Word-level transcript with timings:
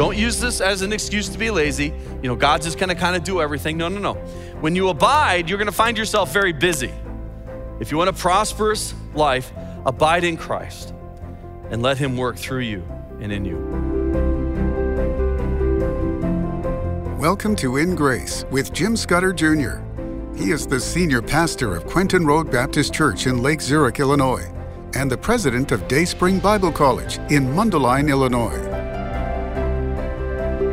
Don't 0.00 0.16
use 0.16 0.40
this 0.40 0.62
as 0.62 0.80
an 0.80 0.94
excuse 0.94 1.28
to 1.28 1.36
be 1.36 1.50
lazy. 1.50 1.92
You 2.22 2.30
know, 2.30 2.34
God's 2.34 2.64
just 2.64 2.78
gonna 2.78 2.94
kind 2.94 3.14
of 3.14 3.22
do 3.22 3.42
everything. 3.42 3.76
No, 3.76 3.88
no, 3.88 3.98
no. 3.98 4.14
When 4.62 4.74
you 4.74 4.88
abide, 4.88 5.50
you're 5.50 5.58
gonna 5.58 5.70
find 5.70 5.98
yourself 5.98 6.32
very 6.32 6.54
busy. 6.54 6.90
If 7.80 7.90
you 7.90 7.98
want 7.98 8.08
a 8.08 8.14
prosperous 8.14 8.94
life, 9.12 9.52
abide 9.84 10.24
in 10.24 10.38
Christ 10.38 10.94
and 11.68 11.82
let 11.82 11.98
Him 11.98 12.16
work 12.16 12.38
through 12.38 12.60
you 12.60 12.82
and 13.20 13.30
in 13.30 13.44
you. 13.44 13.58
Welcome 17.18 17.54
to 17.56 17.76
In 17.76 17.94
Grace 17.94 18.46
with 18.50 18.72
Jim 18.72 18.96
Scudder 18.96 19.34
Jr. 19.34 19.82
He 20.34 20.50
is 20.50 20.66
the 20.66 20.80
senior 20.80 21.20
pastor 21.20 21.76
of 21.76 21.84
Quentin 21.84 22.24
Road 22.24 22.50
Baptist 22.50 22.94
Church 22.94 23.26
in 23.26 23.42
Lake 23.42 23.60
Zurich, 23.60 24.00
Illinois, 24.00 24.50
and 24.94 25.10
the 25.10 25.18
president 25.18 25.72
of 25.72 25.86
Dayspring 25.88 26.38
Bible 26.38 26.72
College 26.72 27.18
in 27.30 27.44
Mundelein, 27.48 28.08
Illinois. 28.08 28.69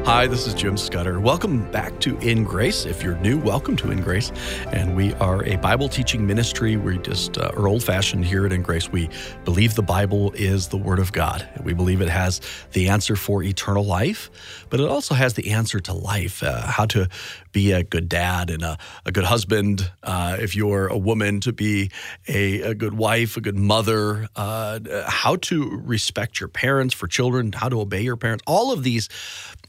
Hi, 0.07 0.25
this 0.25 0.47
is 0.47 0.53
Jim 0.53 0.77
Scudder. 0.77 1.19
Welcome 1.19 1.69
back 1.69 1.99
to 1.99 2.17
In 2.19 2.45
Grace. 2.45 2.85
If 2.85 3.03
you're 3.03 3.17
new, 3.17 3.37
welcome 3.37 3.75
to 3.75 3.91
In 3.91 3.99
Grace. 3.99 4.31
And 4.71 4.95
we 4.95 5.13
are 5.15 5.43
a 5.43 5.57
Bible 5.57 5.89
teaching 5.89 6.25
ministry. 6.25 6.77
We 6.77 6.97
just 6.99 7.37
uh, 7.37 7.51
are 7.57 7.67
old 7.67 7.83
fashioned 7.83 8.23
here 8.23 8.45
at 8.45 8.53
In 8.53 8.61
Grace. 8.61 8.89
We 8.89 9.09
believe 9.43 9.75
the 9.75 9.83
Bible 9.83 10.31
is 10.31 10.69
the 10.69 10.77
Word 10.77 10.99
of 10.99 11.11
God. 11.11 11.45
We 11.61 11.73
believe 11.73 11.99
it 11.99 12.07
has 12.07 12.39
the 12.71 12.87
answer 12.87 13.17
for 13.17 13.43
eternal 13.43 13.83
life, 13.83 14.31
but 14.69 14.79
it 14.79 14.87
also 14.87 15.13
has 15.13 15.33
the 15.33 15.51
answer 15.51 15.81
to 15.81 15.93
life 15.93 16.41
uh, 16.41 16.61
how 16.61 16.85
to 16.85 17.09
be 17.51 17.73
a 17.73 17.83
good 17.83 18.07
dad 18.07 18.49
and 18.49 18.63
a, 18.63 18.77
a 19.05 19.11
good 19.11 19.25
husband. 19.25 19.91
Uh, 20.03 20.37
if 20.39 20.55
you're 20.55 20.87
a 20.87 20.97
woman, 20.97 21.41
to 21.41 21.51
be 21.51 21.91
a, 22.29 22.61
a 22.61 22.75
good 22.75 22.93
wife, 22.93 23.35
a 23.35 23.41
good 23.41 23.57
mother, 23.57 24.29
uh, 24.37 24.79
how 25.05 25.35
to 25.35 25.81
respect 25.83 26.39
your 26.39 26.47
parents 26.47 26.93
for 26.93 27.07
children, 27.07 27.51
how 27.51 27.67
to 27.67 27.81
obey 27.81 28.03
your 28.03 28.15
parents. 28.15 28.41
All 28.47 28.71
of 28.71 28.83
these 28.83 29.09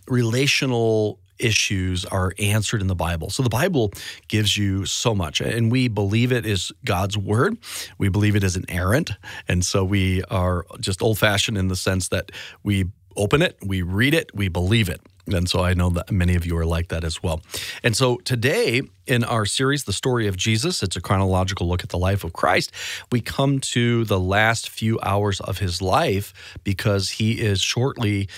relational 0.08 1.18
issues 1.38 2.04
are 2.04 2.32
answered 2.38 2.80
in 2.80 2.88
the 2.88 2.96
Bible. 2.96 3.30
So 3.30 3.42
the 3.42 3.48
Bible 3.48 3.92
gives 4.26 4.56
you 4.56 4.84
so 4.86 5.14
much, 5.14 5.40
and 5.40 5.70
we 5.70 5.88
believe 5.88 6.32
it 6.32 6.44
is 6.44 6.72
God's 6.84 7.16
word. 7.16 7.58
We 7.96 8.08
believe 8.08 8.34
it 8.34 8.42
is 8.42 8.56
inerrant, 8.56 9.12
and 9.46 9.64
so 9.64 9.84
we 9.84 10.22
are 10.24 10.66
just 10.80 11.02
old 11.02 11.18
fashioned 11.18 11.56
in 11.56 11.68
the 11.68 11.76
sense 11.76 12.08
that 12.08 12.32
we 12.62 12.86
open 13.16 13.42
it, 13.42 13.56
we 13.64 13.82
read 13.82 14.14
it, 14.14 14.34
we 14.34 14.48
believe 14.48 14.88
it. 14.88 15.00
And 15.26 15.48
so 15.48 15.62
I 15.62 15.74
know 15.74 15.90
that 15.90 16.10
many 16.10 16.34
of 16.36 16.46
you 16.46 16.56
are 16.56 16.64
like 16.64 16.88
that 16.88 17.04
as 17.04 17.22
well. 17.22 17.42
And 17.82 17.94
so 17.96 18.16
today 18.18 18.82
in 19.06 19.24
our 19.24 19.44
series, 19.44 19.84
The 19.84 19.92
Story 19.92 20.26
of 20.26 20.36
Jesus, 20.36 20.82
it's 20.82 20.96
a 20.96 21.00
chronological 21.00 21.68
look 21.68 21.82
at 21.82 21.90
the 21.90 21.98
life 21.98 22.24
of 22.24 22.32
Christ. 22.32 22.72
We 23.12 23.20
come 23.20 23.58
to 23.60 24.04
the 24.04 24.18
last 24.18 24.70
few 24.70 24.98
hours 25.02 25.40
of 25.40 25.58
his 25.58 25.82
life 25.82 26.32
because 26.64 27.10
he 27.10 27.40
is 27.40 27.60
shortly 27.60 28.28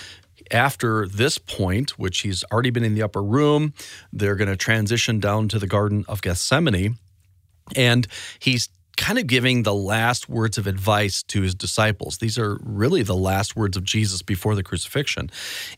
after 0.51 1.07
this 1.07 1.37
point, 1.37 1.97
which 1.97 2.19
he's 2.19 2.43
already 2.51 2.69
been 2.69 2.83
in 2.83 2.93
the 2.93 3.03
upper 3.03 3.23
room, 3.23 3.73
they're 4.11 4.35
going 4.35 4.49
to 4.49 4.57
transition 4.57 5.19
down 5.19 5.47
to 5.49 5.59
the 5.59 5.67
Garden 5.67 6.05
of 6.07 6.21
Gethsemane. 6.21 6.97
And 7.75 8.07
he's 8.39 8.69
kind 8.97 9.17
of 9.17 9.27
giving 9.27 9.63
the 9.63 9.73
last 9.73 10.29
words 10.29 10.57
of 10.57 10.67
advice 10.67 11.23
to 11.23 11.41
his 11.41 11.55
disciples. 11.55 12.17
These 12.17 12.37
are 12.37 12.59
really 12.61 13.03
the 13.03 13.15
last 13.15 13.55
words 13.55 13.77
of 13.77 13.83
Jesus 13.83 14.21
before 14.21 14.55
the 14.55 14.63
crucifixion. 14.63 15.31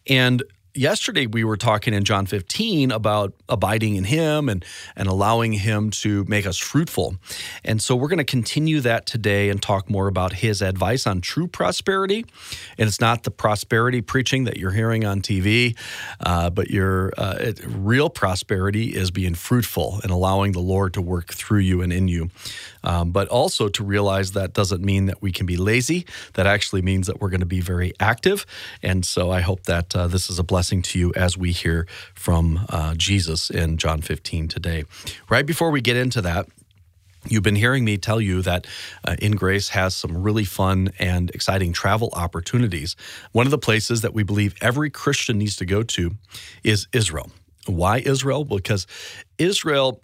And 0.08 0.44
yesterday 0.76 1.28
we 1.28 1.44
were 1.44 1.58
talking 1.58 1.94
in 1.94 2.04
John 2.04 2.26
15 2.26 2.92
about 2.92 3.34
abiding 3.48 3.96
in 3.96 4.04
him 4.06 4.50
and 4.50 4.66
and 4.96 5.08
allowing 5.08 5.54
him 5.54 5.92
to 5.92 6.26
make 6.26 6.46
us 6.46 6.58
fruitful. 6.58 7.16
And 7.64 7.82
so 7.82 7.96
we're 7.96 8.08
going 8.08 8.18
to 8.18 8.24
continue 8.24 8.80
that 8.82 9.06
today 9.06 9.50
and 9.50 9.62
talk 9.62 9.90
more 9.90 10.08
about 10.08 10.34
his 10.34 10.62
advice 10.62 11.06
on 11.06 11.22
true 11.22 11.48
prosperity. 11.48 12.26
And 12.78 12.88
it's 12.88 13.00
not 13.00 13.24
the 13.24 13.32
prosperity 13.32 14.02
preaching 14.02 14.46
that 14.46 14.58
you're 14.58 14.72
hearing 14.72 15.06
on 15.06 15.22
TV, 15.22 15.78
uh, 16.20 16.50
but 16.50 16.70
your 16.70 17.14
uh, 17.18 17.38
it, 17.40 17.62
real 17.66 18.10
prosperity 18.10 18.96
is 18.96 19.12
being 19.12 19.36
fruitful 19.36 20.00
and 20.04 20.12
allowing 20.12 20.52
the 20.54 20.60
Lord 20.60 20.94
to 20.94 21.02
work 21.02 21.34
through 21.34 21.60
you 21.60 21.82
and 21.82 21.94
in 21.94 22.08
you. 22.08 22.30
Um, 22.84 23.12
but 23.12 23.28
also 23.30 23.70
to 23.70 23.84
realize 23.84 24.34
that 24.34 24.54
doesn't 24.54 24.84
mean 24.84 25.06
that 25.06 25.22
we 25.22 25.32
can 25.32 25.46
be 25.46 25.58
lazy. 25.58 26.06
That 26.34 26.48
actually 26.48 26.82
means 26.82 27.08
that 27.08 27.22
we're 27.22 27.30
going 27.30 27.40
to 27.40 27.46
be 27.46 27.62
very 27.62 27.94
active. 28.00 28.46
And 28.82 29.06
so 29.06 29.32
I 29.32 29.42
hope 29.42 29.64
that 29.64 29.96
uh, 29.96 30.08
this 30.08 30.30
is 30.30 30.40
a 30.40 30.44
blessing 30.44 30.82
to 30.84 31.00
you 31.00 31.14
as 31.16 31.38
we 31.38 31.52
hear 31.52 31.88
from 32.14 32.66
uh, 32.70 32.96
Jesus 32.96 33.50
in 33.50 33.78
John 33.78 34.02
15 34.02 34.48
today. 34.48 34.84
Right 35.30 35.46
before 35.46 35.72
we 35.72 35.82
get 35.82 35.96
into 35.96 36.22
that, 36.22 36.48
You've 37.26 37.44
been 37.44 37.56
hearing 37.56 37.86
me 37.86 37.98
tell 37.98 38.20
you 38.20 38.42
that 38.42 38.68
uh, 39.06 39.16
In 39.20 39.38
Grace 39.38 39.70
has 39.70 39.96
some 39.96 40.22
really 40.22 40.44
fun 40.44 40.90
and 41.00 41.30
exciting 41.32 41.72
travel 41.72 42.10
opportunities. 42.14 42.98
One 43.32 43.48
of 43.48 43.52
the 43.52 43.58
places 43.58 44.02
that 44.02 44.14
we 44.14 44.24
believe 44.24 44.56
every 44.60 44.90
Christian 44.90 45.38
needs 45.38 45.56
to 45.58 45.66
go 45.66 45.84
to 45.84 46.12
is 46.64 46.88
Israel. 46.92 47.32
Why 47.66 48.00
Israel? 48.00 48.44
Because 48.44 48.88
Israel 49.38 50.02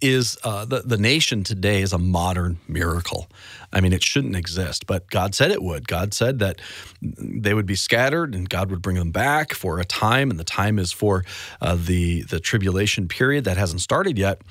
is 0.00 0.38
uh, 0.44 0.64
the, 0.64 0.80
the 0.80 0.96
nation 0.96 1.44
today 1.44 1.82
is 1.82 1.92
a 1.92 1.98
modern 1.98 2.58
miracle. 2.68 3.28
I 3.72 3.80
mean, 3.80 3.92
it 3.92 4.02
shouldn't 4.02 4.34
exist, 4.34 4.86
but 4.86 5.08
God 5.10 5.34
said 5.34 5.50
it 5.50 5.62
would. 5.62 5.86
God 5.86 6.12
said 6.12 6.40
that 6.40 6.60
they 7.00 7.54
would 7.54 7.66
be 7.66 7.76
scattered 7.76 8.34
and 8.34 8.48
God 8.48 8.70
would 8.70 8.82
bring 8.82 8.96
them 8.96 9.12
back 9.12 9.54
for 9.54 9.78
a 9.78 9.84
time, 9.84 10.30
and 10.30 10.40
the 10.40 10.44
time 10.44 10.78
is 10.78 10.90
for 10.90 11.24
uh, 11.60 11.76
the, 11.76 12.22
the 12.22 12.40
tribulation 12.40 13.06
period 13.06 13.44
that 13.44 13.56
hasn't 13.56 13.80
started 13.80 14.18
yet. 14.18 14.42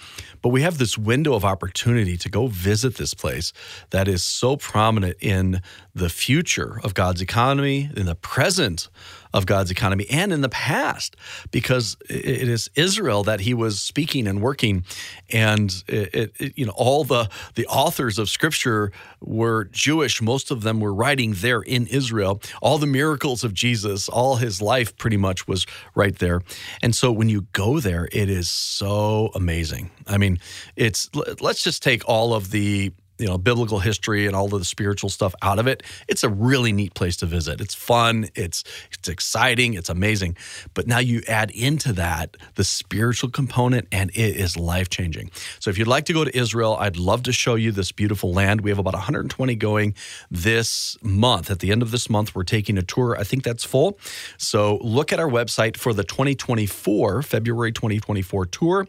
But 0.41 0.49
we 0.49 0.61
have 0.61 0.77
this 0.77 0.97
window 0.97 1.33
of 1.33 1.43
opportunity 1.43 2.15
to 2.17 2.29
go 2.29 2.47
visit 2.47 2.95
this 2.95 3.13
place 3.13 3.51
that 3.89 4.07
is 4.07 4.23
so 4.23 4.55
prominent 4.55 5.17
in 5.19 5.61
the 5.99 6.09
future 6.09 6.79
of 6.83 6.93
God's 6.93 7.21
economy, 7.21 7.89
in 7.95 8.05
the 8.05 8.15
present 8.15 8.89
of 9.31 9.45
God's 9.45 9.69
economy 9.69 10.07
and 10.09 10.33
in 10.33 10.41
the 10.41 10.49
past, 10.49 11.15
because 11.51 11.95
it 12.09 12.47
is 12.49 12.69
Israel 12.75 13.23
that 13.23 13.41
he 13.41 13.53
was 13.53 13.79
speaking 13.79 14.27
and 14.27 14.41
working, 14.41 14.83
and 15.29 15.83
it, 15.87 16.33
it, 16.39 16.57
you 16.57 16.65
know 16.65 16.73
all 16.75 17.03
the 17.03 17.29
the 17.53 17.67
authors 17.67 18.17
of 18.17 18.29
Scripture 18.29 18.91
were 19.21 19.65
Jewish. 19.65 20.21
Most 20.21 20.49
of 20.49 20.63
them 20.63 20.79
were 20.79 20.93
writing 20.93 21.33
there 21.37 21.61
in 21.61 21.85
Israel. 21.87 22.41
All 22.61 22.79
the 22.79 22.87
miracles 22.87 23.43
of 23.43 23.53
Jesus, 23.53 24.09
all 24.09 24.37
his 24.37 24.61
life, 24.61 24.97
pretty 24.97 25.17
much 25.17 25.47
was 25.47 25.67
right 25.93 26.17
there. 26.17 26.41
And 26.81 26.95
so 26.95 27.11
when 27.11 27.29
you 27.29 27.41
go 27.53 27.79
there, 27.79 28.09
it 28.11 28.29
is 28.29 28.49
so 28.49 29.29
amazing. 29.35 29.91
I 30.07 30.17
mean, 30.17 30.39
it's 30.75 31.09
let's 31.39 31.63
just 31.63 31.83
take 31.83 32.07
all 32.07 32.33
of 32.33 32.49
the 32.49 32.93
you 33.19 33.27
know 33.27 33.37
biblical 33.37 33.79
history 33.79 34.25
and 34.25 34.35
all 34.35 34.45
of 34.45 34.59
the 34.59 34.65
spiritual 34.65 35.09
stuff 35.09 35.35
out 35.41 35.59
of 35.59 35.67
it 35.67 35.83
it's 36.07 36.23
a 36.23 36.29
really 36.29 36.71
neat 36.71 36.93
place 36.93 37.17
to 37.17 37.25
visit. 37.25 37.61
It's 37.61 37.75
fun 37.75 38.29
it's 38.35 38.63
it's 38.91 39.07
exciting 39.07 39.73
it's 39.73 39.89
amazing. 39.89 40.37
But 40.73 40.87
now 40.87 40.99
you 40.99 41.21
add 41.27 41.51
into 41.51 41.93
that 41.93 42.37
the 42.55 42.63
spiritual 42.63 43.29
component 43.29 43.87
and 43.91 44.09
it 44.11 44.35
is 44.35 44.57
life 44.57 44.89
changing 44.89 45.31
so 45.59 45.69
if 45.69 45.77
you'd 45.77 45.87
like 45.87 46.05
to 46.05 46.13
go 46.13 46.23
to 46.23 46.37
israel 46.37 46.77
i'd 46.79 46.97
love 46.97 47.23
to 47.23 47.33
show 47.33 47.55
you 47.55 47.71
this 47.71 47.91
beautiful 47.91 48.33
land. 48.33 48.61
We 48.61 48.69
have 48.69 48.79
about 48.79 48.93
120 48.93 49.55
going 49.55 49.93
this 50.31 50.97
month. 51.01 51.51
At 51.51 51.59
the 51.59 51.71
end 51.71 51.81
of 51.81 51.91
this 51.91 52.09
month 52.09 52.33
we're 52.33 52.43
taking 52.43 52.77
a 52.77 52.81
tour. 52.81 53.17
I 53.19 53.23
think 53.23 53.43
that's 53.43 53.63
full. 53.63 53.99
So 54.37 54.77
look 54.81 55.11
at 55.11 55.19
our 55.19 55.29
website 55.29 55.77
for 55.77 55.93
the 55.93 56.03
2024 56.03 57.21
february 57.23 57.71
2024 57.71 58.45
tour. 58.45 58.87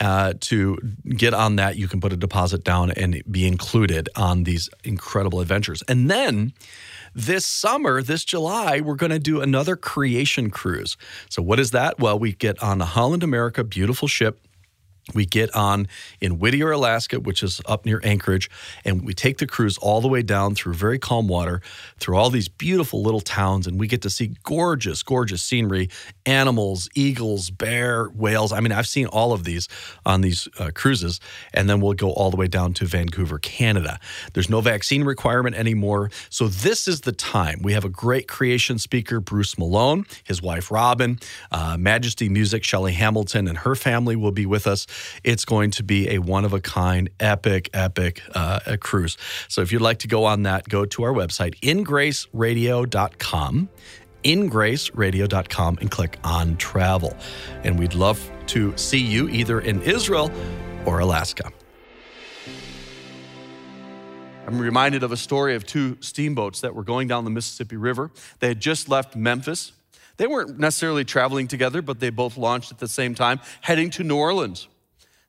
Uh, 0.00 0.34
to 0.40 0.78
get 1.08 1.34
on 1.34 1.56
that 1.56 1.76
you 1.76 1.88
can 1.88 2.00
put 2.00 2.12
a 2.12 2.16
deposit 2.16 2.64
down 2.64 2.90
and 2.92 3.22
be 3.30 3.46
included 3.46 3.65
included 3.66 4.08
on 4.14 4.44
these 4.44 4.70
incredible 4.84 5.40
adventures. 5.40 5.82
And 5.88 6.08
then 6.08 6.52
this 7.16 7.44
summer, 7.44 8.00
this 8.00 8.24
July, 8.24 8.80
we're 8.80 8.94
going 8.94 9.10
to 9.10 9.18
do 9.18 9.40
another 9.40 9.74
creation 9.74 10.50
cruise. 10.50 10.96
So, 11.28 11.42
what 11.42 11.58
is 11.58 11.72
that? 11.72 11.98
Well, 11.98 12.16
we 12.16 12.32
get 12.32 12.62
on 12.62 12.78
the 12.78 12.84
Holland 12.84 13.24
America, 13.24 13.64
beautiful 13.64 14.06
ship 14.06 14.38
we 15.14 15.24
get 15.24 15.54
on 15.54 15.86
in 16.20 16.38
Whittier, 16.38 16.72
Alaska, 16.72 17.20
which 17.20 17.42
is 17.42 17.60
up 17.66 17.86
near 17.86 18.00
Anchorage, 18.02 18.50
and 18.84 19.04
we 19.04 19.14
take 19.14 19.38
the 19.38 19.46
cruise 19.46 19.78
all 19.78 20.00
the 20.00 20.08
way 20.08 20.20
down 20.20 20.56
through 20.56 20.74
very 20.74 20.98
calm 20.98 21.28
water, 21.28 21.62
through 21.98 22.16
all 22.16 22.28
these 22.28 22.48
beautiful 22.48 23.02
little 23.02 23.20
towns, 23.20 23.68
and 23.68 23.78
we 23.78 23.86
get 23.86 24.02
to 24.02 24.10
see 24.10 24.34
gorgeous, 24.42 25.04
gorgeous 25.04 25.44
scenery 25.44 25.88
animals, 26.24 26.88
eagles, 26.96 27.50
bear, 27.50 28.06
whales. 28.06 28.52
I 28.52 28.58
mean, 28.58 28.72
I've 28.72 28.88
seen 28.88 29.06
all 29.06 29.32
of 29.32 29.44
these 29.44 29.68
on 30.04 30.22
these 30.22 30.48
uh, 30.58 30.72
cruises, 30.74 31.20
and 31.54 31.70
then 31.70 31.80
we'll 31.80 31.94
go 31.94 32.10
all 32.10 32.32
the 32.32 32.36
way 32.36 32.48
down 32.48 32.72
to 32.74 32.84
Vancouver, 32.84 33.38
Canada. 33.38 34.00
There's 34.32 34.50
no 34.50 34.60
vaccine 34.60 35.04
requirement 35.04 35.54
anymore. 35.54 36.10
So, 36.30 36.48
this 36.48 36.88
is 36.88 37.02
the 37.02 37.12
time. 37.12 37.60
We 37.62 37.74
have 37.74 37.84
a 37.84 37.88
great 37.88 38.26
creation 38.26 38.78
speaker, 38.78 39.20
Bruce 39.20 39.56
Malone, 39.56 40.04
his 40.24 40.42
wife, 40.42 40.70
Robin, 40.72 41.20
uh, 41.52 41.76
Majesty 41.78 42.28
Music, 42.28 42.64
Shelly 42.64 42.92
Hamilton, 42.92 43.46
and 43.46 43.58
her 43.58 43.76
family 43.76 44.16
will 44.16 44.32
be 44.32 44.46
with 44.46 44.66
us. 44.66 44.86
It's 45.24 45.44
going 45.44 45.70
to 45.72 45.82
be 45.82 46.08
a 46.10 46.18
one 46.18 46.44
of 46.44 46.52
a 46.52 46.60
kind, 46.60 47.10
epic, 47.20 47.70
epic 47.72 48.22
uh, 48.34 48.76
cruise. 48.80 49.16
So 49.48 49.62
if 49.62 49.72
you'd 49.72 49.82
like 49.82 49.98
to 50.00 50.08
go 50.08 50.24
on 50.24 50.42
that, 50.44 50.68
go 50.68 50.84
to 50.84 51.02
our 51.04 51.12
website, 51.12 51.58
ingraceradio.com 51.60 53.68
ingraceradio.com 54.24 55.78
and 55.80 55.90
click 55.90 56.18
on 56.24 56.56
travel. 56.56 57.16
And 57.62 57.78
we'd 57.78 57.94
love 57.94 58.28
to 58.48 58.76
see 58.76 58.98
you 58.98 59.28
either 59.28 59.60
in 59.60 59.80
Israel 59.82 60.32
or 60.84 60.98
Alaska. 60.98 61.52
I'm 64.46 64.60
reminded 64.60 65.02
of 65.02 65.10
a 65.10 65.16
story 65.16 65.56
of 65.56 65.66
two 65.66 65.98
steamboats 66.00 66.60
that 66.60 66.74
were 66.74 66.84
going 66.84 67.08
down 67.08 67.24
the 67.24 67.30
Mississippi 67.30 67.76
River. 67.76 68.12
They 68.38 68.48
had 68.48 68.60
just 68.60 68.88
left 68.88 69.16
Memphis 69.16 69.72
They 70.18 70.26
weren't 70.26 70.58
necessarily 70.58 71.04
traveling 71.04 71.46
together, 71.46 71.82
but 71.82 72.00
they 72.00 72.10
both 72.10 72.36
launched 72.36 72.72
at 72.72 72.78
the 72.78 72.88
same 72.88 73.14
time, 73.14 73.40
heading 73.60 73.90
to 73.90 74.04
New 74.04 74.16
Orleans. 74.16 74.68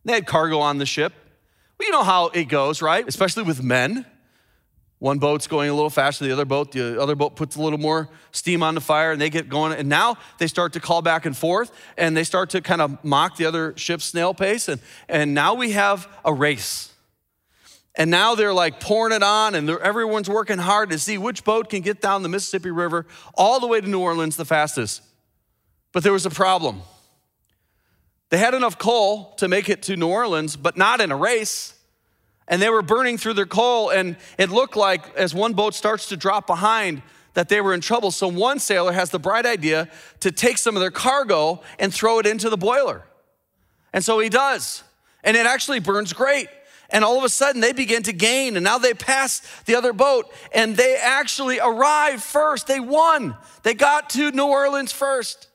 They 0.08 0.14
had 0.14 0.26
cargo 0.26 0.60
on 0.60 0.78
the 0.78 0.86
ship. 0.86 1.12
Well, 1.78 1.86
you 1.86 1.92
know 1.92 2.04
how 2.04 2.28
it 2.28 2.46
goes, 2.46 2.82
right? 2.82 3.06
Especially 3.06 3.44
with 3.44 3.62
men. 3.62 4.06
One 5.00 5.20
boat's 5.20 5.48
going 5.48 5.70
a 5.70 5.74
little 5.74 5.90
faster 5.90 6.24
than 6.24 6.30
the 6.30 6.34
other 6.34 6.46
boat. 6.46 6.72
The 6.72 7.00
other 7.00 7.14
boat 7.14 7.36
puts 7.36 7.58
a 7.58 7.62
little 7.62 7.78
more 7.78 8.08
steam 8.32 8.64
on 8.64 8.74
the 8.74 8.80
fire 8.80 9.12
and 9.12 9.20
they 9.20 9.30
get 9.30 9.50
going. 9.50 9.74
And 9.74 9.90
now 9.90 10.16
they 10.38 10.48
start 10.48 10.72
to 10.74 10.80
call 10.80 11.02
back 11.02 11.26
and 11.26 11.36
forth 11.36 11.74
and 11.98 12.16
they 12.16 12.24
start 12.24 12.52
to 12.52 12.62
kind 12.62 12.82
of 12.82 13.04
mock 13.04 13.36
the 13.36 13.46
other 13.46 13.74
ship's 13.76 14.06
snail 14.06 14.34
pace. 14.34 14.70
And, 14.70 14.80
and 15.10 15.34
now 15.34 15.56
we 15.56 15.72
have 15.72 16.08
a 16.24 16.34
race. 16.34 16.94
And 17.96 18.10
now 18.10 18.34
they're 18.34 18.54
like 18.54 18.80
pouring 18.80 19.14
it 19.14 19.24
on 19.24 19.56
and 19.56 19.70
everyone's 19.70 20.30
working 20.30 20.58
hard 20.58 20.90
to 20.92 21.00
see 21.00 21.18
which 21.18 21.44
boat 21.44 21.70
can 21.70 21.82
get 21.82 22.00
down 22.00 22.24
the 22.24 22.30
Mississippi 22.30 22.72
River 22.72 23.06
all 23.34 23.60
the 23.60 23.68
way 23.68 23.82
to 23.82 23.88
New 23.90 24.00
Orleans 24.00 24.38
the 24.38 24.46
fastest. 24.46 25.02
But 25.92 26.04
there 26.04 26.14
was 26.14 26.26
a 26.26 26.30
problem. 26.30 26.82
They 28.30 28.38
had 28.38 28.54
enough 28.54 28.78
coal 28.78 29.34
to 29.38 29.48
make 29.48 29.70
it 29.70 29.84
to 29.84 29.96
New 29.96 30.08
Orleans, 30.08 30.58
but 30.58 30.78
not 30.78 31.00
in 31.00 31.12
a 31.12 31.16
race. 31.16 31.74
And 32.48 32.62
they 32.62 32.70
were 32.70 32.82
burning 32.82 33.18
through 33.18 33.34
their 33.34 33.46
coal 33.46 33.90
and 33.90 34.16
it 34.38 34.50
looked 34.50 34.76
like 34.76 35.16
as 35.16 35.34
one 35.34 35.54
boat 35.54 35.74
starts 35.74 36.08
to 36.10 36.18
drop 36.18 36.48
behind 36.48 37.02
that 37.34 37.50
they 37.50 37.62
were 37.62 37.74
in 37.74 37.82
trouble. 37.82 38.12
So 38.12 38.28
one 38.28 38.60
sailor 38.60 38.94
has 38.94 39.12
the 39.12 39.20
bright 39.20 39.46
idea 39.46 39.90
to 40.22 40.32
take 40.32 40.58
some 40.58 40.76
of 40.76 40.82
their 40.82 40.92
cargo 40.92 41.62
and 41.78 41.94
throw 41.94 42.20
it 42.20 42.26
into 42.26 42.50
the 42.50 42.58
boiler. 42.58 43.04
And 43.94 44.04
so 44.04 44.20
he 44.20 44.30
does. 44.30 44.84
And 45.24 45.36
it 45.36 45.46
actually 45.46 45.80
burns 45.80 46.14
great. 46.14 46.48
And 46.90 47.04
all 47.04 47.18
of 47.18 47.26
a 47.26 47.30
sudden 47.30 47.60
they 47.60 47.74
begin 47.74 48.04
to 48.04 48.14
gain 48.14 48.56
and 48.56 48.64
now 48.64 48.78
they 48.78 48.94
pass 48.94 49.42
the 49.66 49.76
other 49.76 49.92
boat 49.92 50.32
and 50.54 50.76
they 50.76 50.96
actually 50.96 51.60
arrive 51.60 52.24
first. 52.24 52.68
They 52.68 52.80
won. 52.80 53.36
They 53.64 53.74
got 53.74 54.10
to 54.12 54.32
new 54.32 54.48
orleans 54.48 54.94
first 54.94 55.47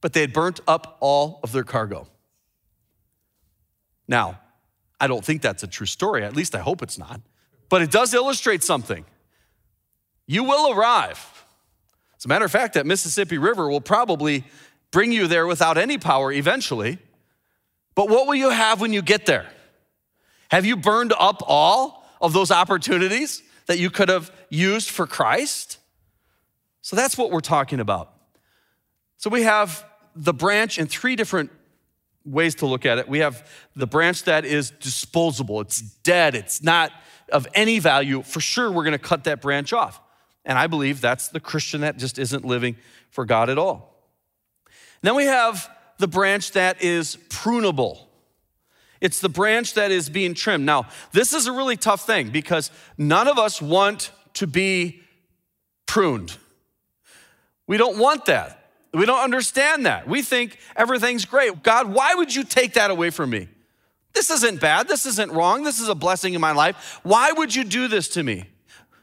but 0.00 0.12
they 0.12 0.20
had 0.20 0.32
burnt 0.32 0.60
up 0.66 0.96
all 1.00 1.40
of 1.42 1.52
their 1.52 1.64
cargo 1.64 2.06
now 4.06 4.40
I 5.00 5.06
don't 5.06 5.24
think 5.24 5.40
that's 5.40 5.62
a 5.62 5.66
true 5.66 5.86
story. 5.86 6.22
At 6.22 6.36
least 6.36 6.54
I 6.54 6.58
hope 6.58 6.82
it's 6.82 6.98
not. 6.98 7.22
But 7.70 7.80
it 7.80 7.90
does 7.90 8.12
illustrate 8.12 8.62
something. 8.62 9.06
You 10.26 10.44
will 10.44 10.72
arrive. 10.72 11.26
As 12.18 12.26
a 12.26 12.28
matter 12.28 12.44
of 12.44 12.52
fact, 12.52 12.74
that 12.74 12.84
Mississippi 12.84 13.38
River 13.38 13.68
will 13.70 13.80
probably 13.80 14.44
bring 14.90 15.10
you 15.10 15.26
there 15.26 15.46
without 15.46 15.78
any 15.78 15.96
power 15.96 16.30
eventually. 16.30 16.98
But 17.94 18.10
what 18.10 18.26
will 18.26 18.34
you 18.34 18.50
have 18.50 18.80
when 18.80 18.92
you 18.92 19.00
get 19.00 19.24
there? 19.24 19.46
Have 20.50 20.66
you 20.66 20.76
burned 20.76 21.14
up 21.18 21.42
all 21.46 22.04
of 22.20 22.32
those 22.32 22.50
opportunities 22.50 23.42
that 23.66 23.78
you 23.78 23.88
could 23.88 24.08
have 24.10 24.30
used 24.50 24.90
for 24.90 25.06
Christ? 25.06 25.78
So 26.82 26.96
that's 26.96 27.16
what 27.16 27.30
we're 27.30 27.40
talking 27.40 27.80
about. 27.80 28.12
So 29.16 29.30
we 29.30 29.44
have 29.44 29.84
the 30.14 30.34
branch 30.34 30.78
in 30.78 30.86
three 30.86 31.16
different 31.16 31.50
ways 32.24 32.54
to 32.56 32.66
look 32.66 32.84
at 32.86 32.98
it. 32.98 33.08
We 33.08 33.20
have 33.20 33.48
the 33.74 33.86
branch 33.86 34.24
that 34.24 34.44
is 34.44 34.70
disposable, 34.70 35.60
it's 35.60 35.80
dead, 35.80 36.34
it's 36.34 36.62
not 36.62 36.92
of 37.32 37.46
any 37.54 37.78
value. 37.78 38.22
For 38.22 38.40
sure, 38.40 38.70
we're 38.70 38.84
going 38.84 38.92
to 38.92 38.98
cut 38.98 39.24
that 39.24 39.40
branch 39.40 39.72
off. 39.72 40.00
And 40.44 40.58
I 40.58 40.66
believe 40.66 41.00
that's 41.00 41.28
the 41.28 41.40
Christian 41.40 41.82
that 41.82 41.96
just 41.96 42.18
isn't 42.18 42.44
living 42.44 42.76
for 43.10 43.24
God 43.24 43.50
at 43.50 43.58
all. 43.58 43.94
Then 45.02 45.14
we 45.14 45.24
have 45.24 45.70
the 45.98 46.08
branch 46.08 46.52
that 46.52 46.82
is 46.82 47.16
prunable. 47.28 48.06
It's 49.00 49.20
the 49.20 49.28
branch 49.28 49.74
that 49.74 49.90
is 49.90 50.10
being 50.10 50.34
trimmed. 50.34 50.66
Now, 50.66 50.86
this 51.12 51.32
is 51.32 51.46
a 51.46 51.52
really 51.52 51.76
tough 51.76 52.06
thing 52.06 52.30
because 52.30 52.70
none 52.98 53.28
of 53.28 53.38
us 53.38 53.62
want 53.62 54.10
to 54.34 54.46
be 54.46 55.02
pruned. 55.86 56.36
We 57.66 57.76
don't 57.76 57.98
want 57.98 58.26
that. 58.26 58.59
We 58.92 59.06
don't 59.06 59.22
understand 59.22 59.86
that. 59.86 60.08
We 60.08 60.22
think 60.22 60.58
everything's 60.74 61.24
great. 61.24 61.62
God, 61.62 61.92
why 61.92 62.14
would 62.14 62.34
you 62.34 62.44
take 62.44 62.74
that 62.74 62.90
away 62.90 63.10
from 63.10 63.30
me? 63.30 63.48
This 64.12 64.30
isn't 64.30 64.60
bad. 64.60 64.88
This 64.88 65.06
isn't 65.06 65.30
wrong. 65.32 65.62
This 65.62 65.80
is 65.80 65.88
a 65.88 65.94
blessing 65.94 66.34
in 66.34 66.40
my 66.40 66.52
life. 66.52 67.00
Why 67.02 67.30
would 67.30 67.54
you 67.54 67.62
do 67.64 67.86
this 67.86 68.08
to 68.10 68.22
me? 68.22 68.44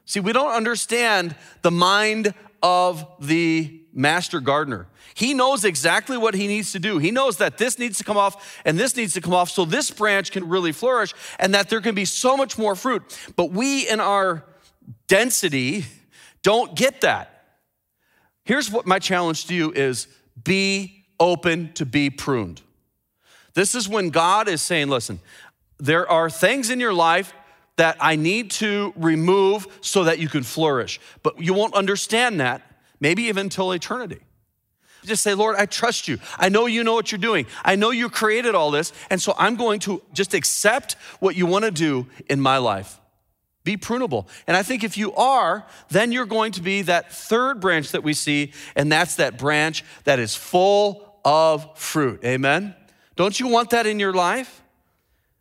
See, 0.05 0.19
we 0.19 0.33
don't 0.33 0.51
understand 0.51 1.35
the 1.61 1.71
mind 1.71 2.33
of 2.61 3.05
the 3.19 3.81
master 3.93 4.39
gardener. 4.39 4.87
He 5.13 5.33
knows 5.33 5.65
exactly 5.65 6.17
what 6.17 6.35
he 6.35 6.47
needs 6.47 6.71
to 6.73 6.79
do. 6.79 6.99
He 6.99 7.11
knows 7.11 7.37
that 7.37 7.57
this 7.57 7.79
needs 7.79 7.97
to 7.97 8.03
come 8.03 8.17
off 8.17 8.61
and 8.65 8.77
this 8.77 8.95
needs 8.95 9.13
to 9.13 9.21
come 9.21 9.33
off 9.33 9.49
so 9.49 9.65
this 9.65 9.89
branch 9.89 10.31
can 10.31 10.47
really 10.47 10.71
flourish 10.71 11.13
and 11.39 11.55
that 11.55 11.69
there 11.69 11.81
can 11.81 11.95
be 11.95 12.05
so 12.05 12.37
much 12.37 12.57
more 12.57 12.75
fruit. 12.75 13.17
But 13.35 13.51
we, 13.51 13.89
in 13.89 13.99
our 13.99 14.43
density, 15.07 15.85
don't 16.43 16.75
get 16.75 17.01
that. 17.01 17.36
Here's 18.47 18.71
what 18.71 18.87
my 18.87 18.97
challenge 18.97 19.47
to 19.47 19.53
you 19.53 19.73
is 19.73 20.07
be 20.41 21.03
open 21.19 21.73
to 21.73 21.85
be 21.85 22.09
pruned. 22.09 22.61
This 23.55 23.75
is 23.75 23.89
when 23.89 24.09
God 24.09 24.47
is 24.47 24.61
saying, 24.61 24.87
listen, 24.87 25.19
there 25.79 26.09
are 26.09 26.29
things 26.29 26.69
in 26.69 26.79
your 26.79 26.93
life 26.93 27.33
that 27.75 27.97
I 27.99 28.15
need 28.15 28.51
to 28.51 28.93
remove 28.95 29.67
so 29.81 30.05
that 30.05 30.19
you 30.19 30.29
can 30.29 30.43
flourish. 30.43 31.01
But 31.23 31.41
you 31.41 31.53
won't 31.53 31.73
understand 31.73 32.39
that, 32.39 32.61
maybe 33.01 33.23
even 33.23 33.47
until 33.47 33.73
eternity. 33.73 34.21
Just 35.03 35.23
say, 35.23 35.33
Lord, 35.33 35.57
I 35.57 35.65
trust 35.65 36.07
you. 36.07 36.17
I 36.37 36.47
know 36.47 36.67
you 36.67 36.85
know 36.85 36.93
what 36.93 37.11
you're 37.11 37.19
doing. 37.19 37.47
I 37.65 37.75
know 37.75 37.91
you 37.91 38.09
created 38.09 38.55
all 38.55 38.71
this. 38.71 38.93
And 39.09 39.21
so 39.21 39.35
I'm 39.37 39.57
going 39.57 39.81
to 39.81 40.01
just 40.13 40.33
accept 40.33 40.93
what 41.19 41.35
you 41.35 41.45
want 41.45 41.65
to 41.65 41.71
do 41.71 42.07
in 42.29 42.39
my 42.39 42.59
life. 42.59 42.97
Be 43.67 43.75
prunable. 43.75 44.29
And 44.47 44.55
I 44.55 44.63
think 44.63 44.85
if 44.85 44.97
you 44.97 45.13
are, 45.15 45.65
then 45.89 46.13
you're 46.13 46.25
going 46.25 46.53
to 46.53 46.61
be 46.61 46.83
that 46.83 47.11
third 47.11 47.59
branch 47.59 47.91
that 47.91 48.01
we 48.01 48.13
see, 48.13 48.53
and 48.77 48.89
that's 48.89 49.17
that 49.17 49.37
branch 49.37 49.83
that 50.05 50.19
is 50.19 50.35
full 50.35 51.19
of 51.25 51.77
fruit. 51.77 52.23
Amen? 52.23 52.73
Don't 53.17 53.37
you 53.37 53.49
want 53.49 53.71
that 53.71 53.85
in 53.85 53.99
your 53.99 54.13
life? 54.13 54.63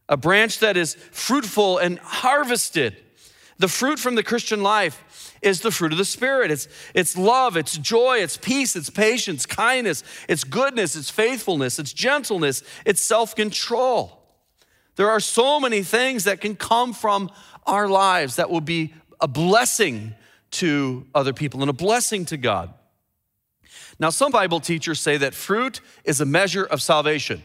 A 0.08 0.16
branch 0.16 0.58
that 0.58 0.76
is 0.76 0.96
fruitful 1.12 1.78
and 1.78 2.00
harvested. 2.00 2.96
The 3.58 3.68
fruit 3.68 4.00
from 4.00 4.16
the 4.16 4.24
Christian 4.24 4.60
life 4.60 5.32
is 5.40 5.60
the 5.60 5.70
fruit 5.70 5.92
of 5.92 5.98
the 5.98 6.04
Spirit. 6.04 6.50
It's, 6.50 6.66
it's 6.96 7.16
love, 7.16 7.56
it's 7.56 7.78
joy, 7.78 8.16
it's 8.16 8.36
peace, 8.36 8.74
it's 8.74 8.90
patience, 8.90 9.46
kindness, 9.46 10.02
it's 10.28 10.42
goodness, 10.42 10.96
it's 10.96 11.10
faithfulness, 11.10 11.78
it's 11.78 11.92
gentleness, 11.92 12.64
it's 12.84 13.00
self 13.00 13.36
control. 13.36 14.16
There 14.96 15.10
are 15.10 15.20
so 15.20 15.60
many 15.60 15.82
things 15.82 16.24
that 16.24 16.40
can 16.40 16.56
come 16.56 16.94
from 16.94 17.30
our 17.66 17.88
lives 17.88 18.36
that 18.36 18.50
will 18.50 18.60
be 18.60 18.94
a 19.20 19.28
blessing 19.28 20.14
to 20.52 21.06
other 21.14 21.32
people 21.32 21.60
and 21.60 21.70
a 21.70 21.74
blessing 21.74 22.24
to 22.26 22.36
God. 22.36 22.72
Now, 23.98 24.10
some 24.10 24.30
Bible 24.30 24.60
teachers 24.60 25.00
say 25.00 25.16
that 25.16 25.34
fruit 25.34 25.80
is 26.04 26.20
a 26.20 26.26
measure 26.26 26.64
of 26.64 26.82
salvation, 26.82 27.42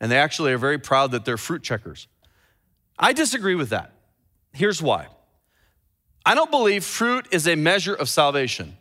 and 0.00 0.10
they 0.10 0.18
actually 0.18 0.52
are 0.52 0.58
very 0.58 0.78
proud 0.78 1.12
that 1.12 1.24
they're 1.24 1.36
fruit 1.36 1.62
checkers. 1.62 2.08
I 2.98 3.12
disagree 3.12 3.54
with 3.54 3.70
that. 3.70 3.92
Here's 4.52 4.82
why 4.82 5.08
I 6.24 6.34
don't 6.34 6.50
believe 6.50 6.84
fruit 6.84 7.26
is 7.30 7.48
a 7.48 7.56
measure 7.56 7.94
of 7.94 8.08
salvation, 8.08 8.76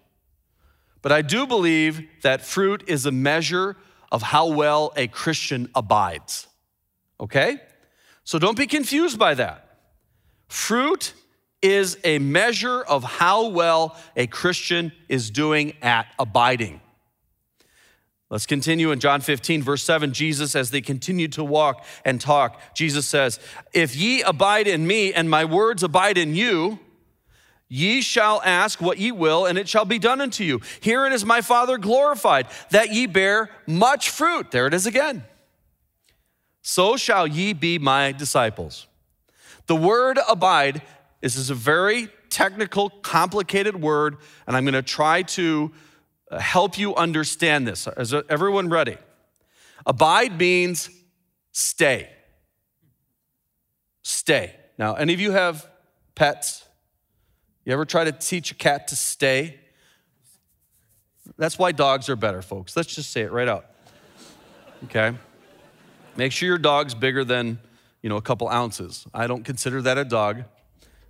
but 1.02 1.12
I 1.12 1.22
do 1.22 1.48
believe 1.48 2.08
that 2.22 2.42
fruit 2.42 2.84
is 2.88 3.06
a 3.06 3.12
measure 3.12 3.78
of 4.12 4.22
how 4.22 4.48
well 4.48 4.92
a 4.96 5.08
Christian 5.08 5.70
abides. 5.74 6.48
Okay? 7.20 7.58
So 8.24 8.38
don't 8.40 8.58
be 8.58 8.68
confused 8.68 9.18
by 9.18 9.36
that. 9.36 9.61
Fruit 10.62 11.16
is 11.64 11.98
a 12.04 12.20
measure 12.20 12.82
of 12.84 13.04
how 13.04 13.48
well 13.48 13.98
a 14.16 14.28
Christian 14.28 14.92
is 15.10 15.32
doing 15.32 15.74
at 15.82 16.06
abiding. 16.20 16.82
Let's 18.30 18.46
continue 18.46 18.92
in 18.92 19.00
John 19.00 19.22
15, 19.22 19.64
verse 19.64 19.82
7. 19.82 20.14
Jesus, 20.14 20.56
as 20.56 20.70
they 20.70 20.80
continued 20.80 21.34
to 21.34 21.44
walk 21.44 21.84
and 22.06 22.22
talk, 22.22 22.62
Jesus 22.76 23.08
says, 23.08 23.40
If 23.74 23.96
ye 23.96 24.22
abide 24.22 24.68
in 24.68 24.86
me 24.86 25.12
and 25.12 25.32
my 25.32 25.46
words 25.46 25.82
abide 25.82 26.20
in 26.20 26.36
you, 26.36 26.78
ye 27.68 28.04
shall 28.04 28.40
ask 28.46 28.80
what 28.80 29.00
ye 29.00 29.12
will, 29.12 29.48
and 29.48 29.58
it 29.58 29.68
shall 29.68 29.86
be 29.86 29.98
done 29.98 30.22
unto 30.22 30.44
you. 30.44 30.62
Herein 30.80 31.12
is 31.12 31.26
my 31.26 31.42
Father 31.42 31.80
glorified, 31.80 32.46
that 32.70 32.94
ye 32.94 33.08
bear 33.08 33.50
much 33.66 34.12
fruit. 34.12 34.52
There 34.52 34.68
it 34.68 34.76
is 34.76 34.86
again. 34.86 35.24
So 36.62 36.98
shall 36.98 37.26
ye 37.26 37.54
be 37.54 37.80
my 37.80 38.12
disciples. 38.12 38.86
The 39.72 39.78
word 39.78 40.20
abide 40.28 40.82
this 41.22 41.38
is 41.38 41.50
a 41.50 41.56
very 41.56 42.10
technical, 42.30 42.90
complicated 42.90 43.82
word, 43.82 44.18
and 44.46 44.58
I'm 44.58 44.66
going 44.66 44.74
to 44.74 44.82
try 44.82 45.22
to 45.22 45.72
uh, 46.30 46.40
help 46.40 46.78
you 46.78 46.94
understand 46.94 47.66
this. 47.66 47.88
Is 47.96 48.14
everyone 48.14 48.68
ready? 48.68 48.98
Abide 49.86 50.38
means 50.38 50.90
stay. 51.54 52.10
Stay. 54.04 54.54
Now, 54.78 54.96
any 54.96 55.14
of 55.14 55.22
you 55.22 55.32
have 55.32 55.66
pets? 56.16 56.66
You 57.64 57.72
ever 57.72 57.86
try 57.86 58.04
to 58.04 58.12
teach 58.12 58.52
a 58.52 58.56
cat 58.56 58.90
to 58.90 58.98
stay? 58.98 59.58
That's 61.38 61.58
why 61.58 61.72
dogs 61.72 62.10
are 62.10 62.18
better, 62.18 62.42
folks. 62.42 62.76
Let's 62.76 62.94
just 62.94 63.12
say 63.12 63.22
it 63.22 63.32
right 63.32 63.48
out. 63.48 63.68
Okay? 64.84 65.14
Make 66.18 66.34
sure 66.34 66.48
your 66.48 66.58
dog's 66.58 66.94
bigger 66.94 67.24
than 67.24 67.58
you 68.02 68.10
know, 68.10 68.18
a 68.18 68.22
couple 68.22 68.50
ounces. 68.50 69.06
I 69.14 69.28
don't 69.28 69.44
consider 69.44 69.82
that 69.84 69.98
a 69.98 70.06
dog. 70.06 70.44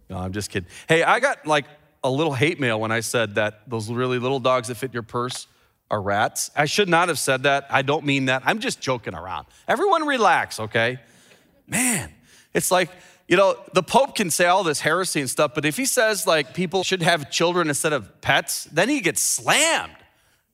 No, 0.10 0.18
I'm 0.18 0.34
just 0.34 0.50
kidding. 0.50 0.70
Hey, 0.90 1.04
I 1.04 1.20
got 1.20 1.46
like 1.48 1.66
a 2.04 2.10
little 2.10 2.34
hate 2.34 2.60
mail 2.60 2.80
when 2.80 2.92
I 2.92 3.00
said 3.00 3.36
that 3.36 3.70
those 3.70 3.90
really 3.92 4.20
little 4.20 4.40
dogs 4.40 4.68
that 4.68 4.76
fit 4.76 4.94
your 4.94 5.04
purse 5.04 5.48
are 5.90 6.02
rats. 6.02 6.50
I 6.56 6.66
should 6.66 6.90
not 6.90 7.10
have 7.10 7.20
said 7.20 7.44
that. 7.44 7.68
I 7.70 7.82
don't 7.82 8.06
mean 8.06 8.26
that. 8.26 8.44
I'm 8.46 8.60
just 8.60 8.82
joking 8.82 9.14
around. 9.14 9.48
Everyone 9.68 10.06
relax, 10.08 10.60
okay? 10.60 11.00
Man, 11.68 12.12
it's 12.54 12.72
like, 12.72 12.90
you 13.28 13.38
know, 13.38 13.56
the 13.74 13.84
Pope 13.84 14.16
can 14.16 14.32
say 14.32 14.46
all 14.46 14.64
this 14.64 14.82
heresy 14.82 15.22
and 15.22 15.30
stuff, 15.30 15.54
but 15.54 15.64
if 15.64 15.78
he 15.78 15.86
says 15.86 16.26
like 16.26 16.54
people 16.54 16.84
should 16.84 17.02
have 17.02 17.30
children 17.30 17.70
instead 17.70 17.94
of 17.94 18.22
pets, 18.22 18.66
then 18.66 18.90
he 18.90 19.00
gets 19.00 19.22
slammed, 19.22 19.96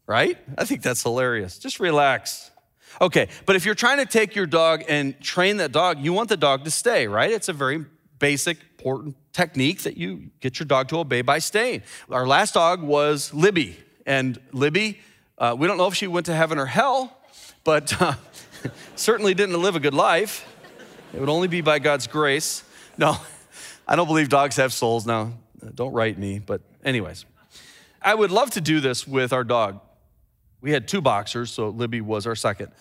right? 0.05 0.37
I 0.57 0.65
think 0.65 0.81
that's 0.81 1.01
hilarious. 1.01 1.57
Just 1.57 1.79
relax. 1.79 2.51
Okay, 2.99 3.27
but 3.45 3.55
if 3.55 3.65
you're 3.65 3.75
trying 3.75 3.99
to 3.99 4.05
take 4.05 4.35
your 4.35 4.47
dog 4.47 4.83
and 4.87 5.19
train 5.21 5.57
that 5.57 5.71
dog, 5.71 5.99
you 5.99 6.13
want 6.13 6.29
the 6.29 6.37
dog 6.37 6.63
to 6.63 6.71
stay, 6.71 7.07
right? 7.07 7.31
It's 7.31 7.49
a 7.49 7.53
very 7.53 7.85
basic, 8.19 8.57
important 8.79 9.15
technique 9.33 9.83
that 9.83 9.97
you 9.97 10.31
get 10.39 10.59
your 10.59 10.65
dog 10.65 10.87
to 10.89 10.99
obey 10.99 11.21
by 11.21 11.39
staying. 11.39 11.83
Our 12.09 12.25
last 12.25 12.55
dog 12.55 12.81
was 12.81 13.33
Libby, 13.33 13.77
and 14.05 14.39
Libby 14.51 14.99
uh, 15.37 15.55
we 15.57 15.67
don't 15.67 15.77
know 15.77 15.85
if 15.87 15.93
she 15.93 16.07
went 16.07 16.25
to 16.25 16.33
heaven 16.33 16.57
or 16.57 16.65
hell, 16.65 17.15
but 17.63 18.01
uh, 18.01 18.15
certainly 18.95 19.35
didn't 19.35 19.61
live 19.61 19.75
a 19.75 19.79
good 19.79 19.93
life. 19.93 20.51
It 21.13 21.19
would 21.19 21.29
only 21.29 21.47
be 21.47 21.61
by 21.61 21.77
God's 21.77 22.07
grace. 22.07 22.63
No, 22.97 23.17
I 23.87 23.95
don't 23.95 24.07
believe 24.07 24.29
dogs 24.29 24.55
have 24.55 24.73
souls 24.73 25.05
now. 25.05 25.33
Don't 25.75 25.93
write 25.93 26.17
me, 26.17 26.39
but, 26.39 26.61
anyways. 26.83 27.25
I 28.01 28.15
would 28.15 28.31
love 28.31 28.51
to 28.51 28.61
do 28.61 28.79
this 28.79 29.07
with 29.07 29.31
our 29.31 29.43
dog. 29.43 29.79
We 30.61 30.71
had 30.71 30.87
two 30.87 31.01
boxers, 31.01 31.51
so 31.51 31.69
Libby 31.69 32.01
was 32.01 32.25
our 32.27 32.35
second. 32.35 32.71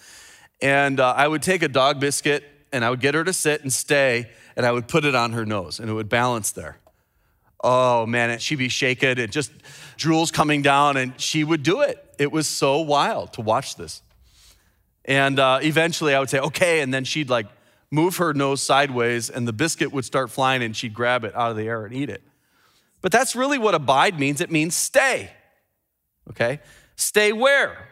And 0.60 0.98
uh, 1.00 1.14
I 1.16 1.28
would 1.28 1.42
take 1.42 1.62
a 1.62 1.68
dog 1.68 2.00
biscuit 2.00 2.44
and 2.72 2.84
I 2.84 2.90
would 2.90 3.00
get 3.00 3.14
her 3.14 3.24
to 3.24 3.32
sit 3.32 3.62
and 3.62 3.72
stay, 3.72 4.28
and 4.56 4.66
I 4.66 4.72
would 4.72 4.88
put 4.88 5.04
it 5.04 5.14
on 5.14 5.32
her 5.32 5.46
nose, 5.46 5.78
and 5.78 5.88
it 5.88 5.92
would 5.92 6.08
balance 6.08 6.50
there. 6.50 6.78
Oh 7.62 8.06
man, 8.06 8.38
she'd 8.38 8.56
be 8.56 8.68
shaken 8.68 9.18
and 9.18 9.32
just 9.32 9.52
drools 9.96 10.32
coming 10.32 10.62
down, 10.62 10.96
and 10.96 11.18
she 11.20 11.44
would 11.44 11.62
do 11.62 11.80
it. 11.80 12.04
It 12.18 12.32
was 12.32 12.46
so 12.46 12.80
wild 12.80 13.32
to 13.34 13.40
watch 13.40 13.76
this. 13.76 14.02
And 15.04 15.38
uh, 15.38 15.60
eventually 15.62 16.14
I 16.14 16.20
would 16.20 16.28
say, 16.28 16.38
okay, 16.38 16.80
and 16.80 16.92
then 16.92 17.04
she'd 17.04 17.30
like 17.30 17.46
move 17.90 18.16
her 18.16 18.34
nose 18.34 18.60
sideways, 18.60 19.30
and 19.30 19.46
the 19.46 19.52
biscuit 19.52 19.92
would 19.92 20.04
start 20.04 20.30
flying, 20.30 20.62
and 20.62 20.76
she'd 20.76 20.92
grab 20.92 21.24
it 21.24 21.34
out 21.34 21.50
of 21.50 21.56
the 21.56 21.68
air 21.68 21.84
and 21.84 21.94
eat 21.94 22.10
it. 22.10 22.22
But 23.00 23.12
that's 23.12 23.36
really 23.36 23.58
what 23.58 23.74
abide 23.74 24.18
means 24.18 24.40
it 24.40 24.50
means 24.50 24.74
stay. 24.74 25.30
Okay? 26.30 26.60
Stay 26.96 27.32
where? 27.32 27.88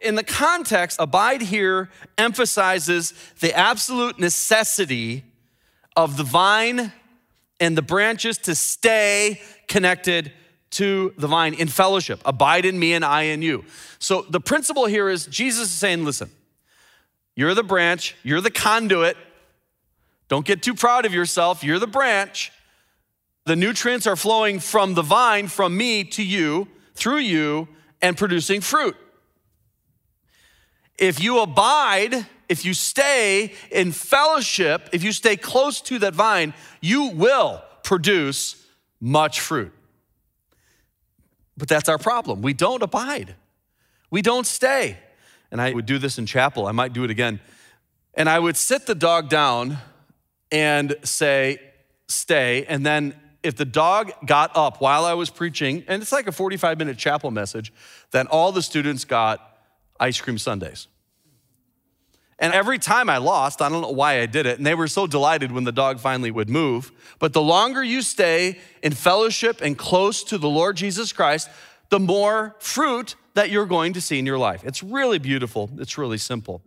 In 0.00 0.14
the 0.14 0.22
context, 0.22 0.98
abide 1.00 1.42
here 1.42 1.90
emphasizes 2.16 3.12
the 3.40 3.52
absolute 3.56 4.18
necessity 4.20 5.24
of 5.96 6.16
the 6.16 6.22
vine 6.22 6.92
and 7.58 7.76
the 7.76 7.82
branches 7.82 8.38
to 8.38 8.54
stay 8.54 9.40
connected 9.66 10.32
to 10.70 11.12
the 11.18 11.26
vine 11.26 11.54
in 11.54 11.66
fellowship. 11.66 12.20
Abide 12.24 12.64
in 12.64 12.78
me 12.78 12.92
and 12.92 13.04
I 13.04 13.22
in 13.22 13.42
you. 13.42 13.64
So 13.98 14.22
the 14.28 14.40
principle 14.40 14.86
here 14.86 15.08
is 15.08 15.26
Jesus 15.26 15.68
is 15.68 15.74
saying, 15.74 16.04
listen, 16.04 16.30
you're 17.34 17.54
the 17.54 17.64
branch, 17.64 18.14
you're 18.22 18.40
the 18.40 18.50
conduit. 18.50 19.16
Don't 20.28 20.44
get 20.44 20.62
too 20.62 20.74
proud 20.74 21.06
of 21.06 21.14
yourself. 21.14 21.64
You're 21.64 21.78
the 21.78 21.86
branch. 21.86 22.52
The 23.46 23.56
nutrients 23.56 24.06
are 24.06 24.16
flowing 24.16 24.60
from 24.60 24.94
the 24.94 25.02
vine, 25.02 25.48
from 25.48 25.76
me 25.76 26.04
to 26.04 26.22
you, 26.22 26.68
through 26.94 27.18
you, 27.18 27.66
and 28.00 28.16
producing 28.16 28.60
fruit. 28.60 28.96
If 30.98 31.22
you 31.22 31.40
abide, 31.40 32.26
if 32.48 32.64
you 32.64 32.74
stay 32.74 33.52
in 33.70 33.92
fellowship, 33.92 34.88
if 34.92 35.02
you 35.04 35.12
stay 35.12 35.36
close 35.36 35.80
to 35.82 35.98
that 36.00 36.14
vine, 36.14 36.54
you 36.80 37.08
will 37.08 37.62
produce 37.82 38.66
much 39.00 39.40
fruit. 39.40 39.72
But 41.56 41.68
that's 41.68 41.88
our 41.88 41.98
problem. 41.98 42.42
We 42.42 42.54
don't 42.54 42.82
abide, 42.82 43.34
we 44.10 44.22
don't 44.22 44.46
stay. 44.46 44.98
And 45.50 45.62
I 45.62 45.72
would 45.72 45.86
do 45.86 45.98
this 45.98 46.18
in 46.18 46.26
chapel, 46.26 46.66
I 46.66 46.72
might 46.72 46.92
do 46.92 47.04
it 47.04 47.10
again. 47.10 47.40
And 48.14 48.28
I 48.28 48.38
would 48.38 48.56
sit 48.56 48.86
the 48.86 48.94
dog 48.94 49.28
down 49.28 49.78
and 50.50 50.96
say, 51.04 51.60
stay. 52.08 52.64
And 52.64 52.84
then 52.84 53.14
if 53.42 53.56
the 53.56 53.64
dog 53.64 54.12
got 54.26 54.56
up 54.56 54.80
while 54.80 55.04
I 55.04 55.14
was 55.14 55.30
preaching, 55.30 55.84
and 55.86 56.02
it's 56.02 56.12
like 56.12 56.26
a 56.26 56.32
45 56.32 56.78
minute 56.78 56.98
chapel 56.98 57.30
message, 57.30 57.72
then 58.10 58.26
all 58.26 58.52
the 58.52 58.62
students 58.62 59.04
got 59.04 59.58
ice 60.00 60.20
cream 60.20 60.38
sundaes. 60.38 60.88
And 62.40 62.52
every 62.52 62.78
time 62.78 63.10
I 63.10 63.18
lost, 63.18 63.60
I 63.60 63.68
don't 63.68 63.82
know 63.82 63.90
why 63.90 64.20
I 64.20 64.26
did 64.26 64.46
it, 64.46 64.58
and 64.58 64.66
they 64.66 64.74
were 64.74 64.86
so 64.86 65.08
delighted 65.08 65.50
when 65.50 65.64
the 65.64 65.72
dog 65.72 65.98
finally 65.98 66.30
would 66.30 66.48
move. 66.48 66.92
But 67.18 67.32
the 67.32 67.42
longer 67.42 67.82
you 67.82 68.00
stay 68.00 68.58
in 68.80 68.92
fellowship 68.92 69.60
and 69.60 69.76
close 69.76 70.22
to 70.24 70.38
the 70.38 70.48
Lord 70.48 70.76
Jesus 70.76 71.12
Christ, 71.12 71.48
the 71.88 71.98
more 71.98 72.54
fruit 72.60 73.16
that 73.34 73.50
you're 73.50 73.66
going 73.66 73.92
to 73.94 74.00
see 74.00 74.18
in 74.18 74.26
your 74.26 74.38
life. 74.38 74.62
It's 74.64 74.82
really 74.82 75.18
beautiful, 75.18 75.70
it's 75.78 75.98
really 75.98 76.18
simple. 76.18 76.62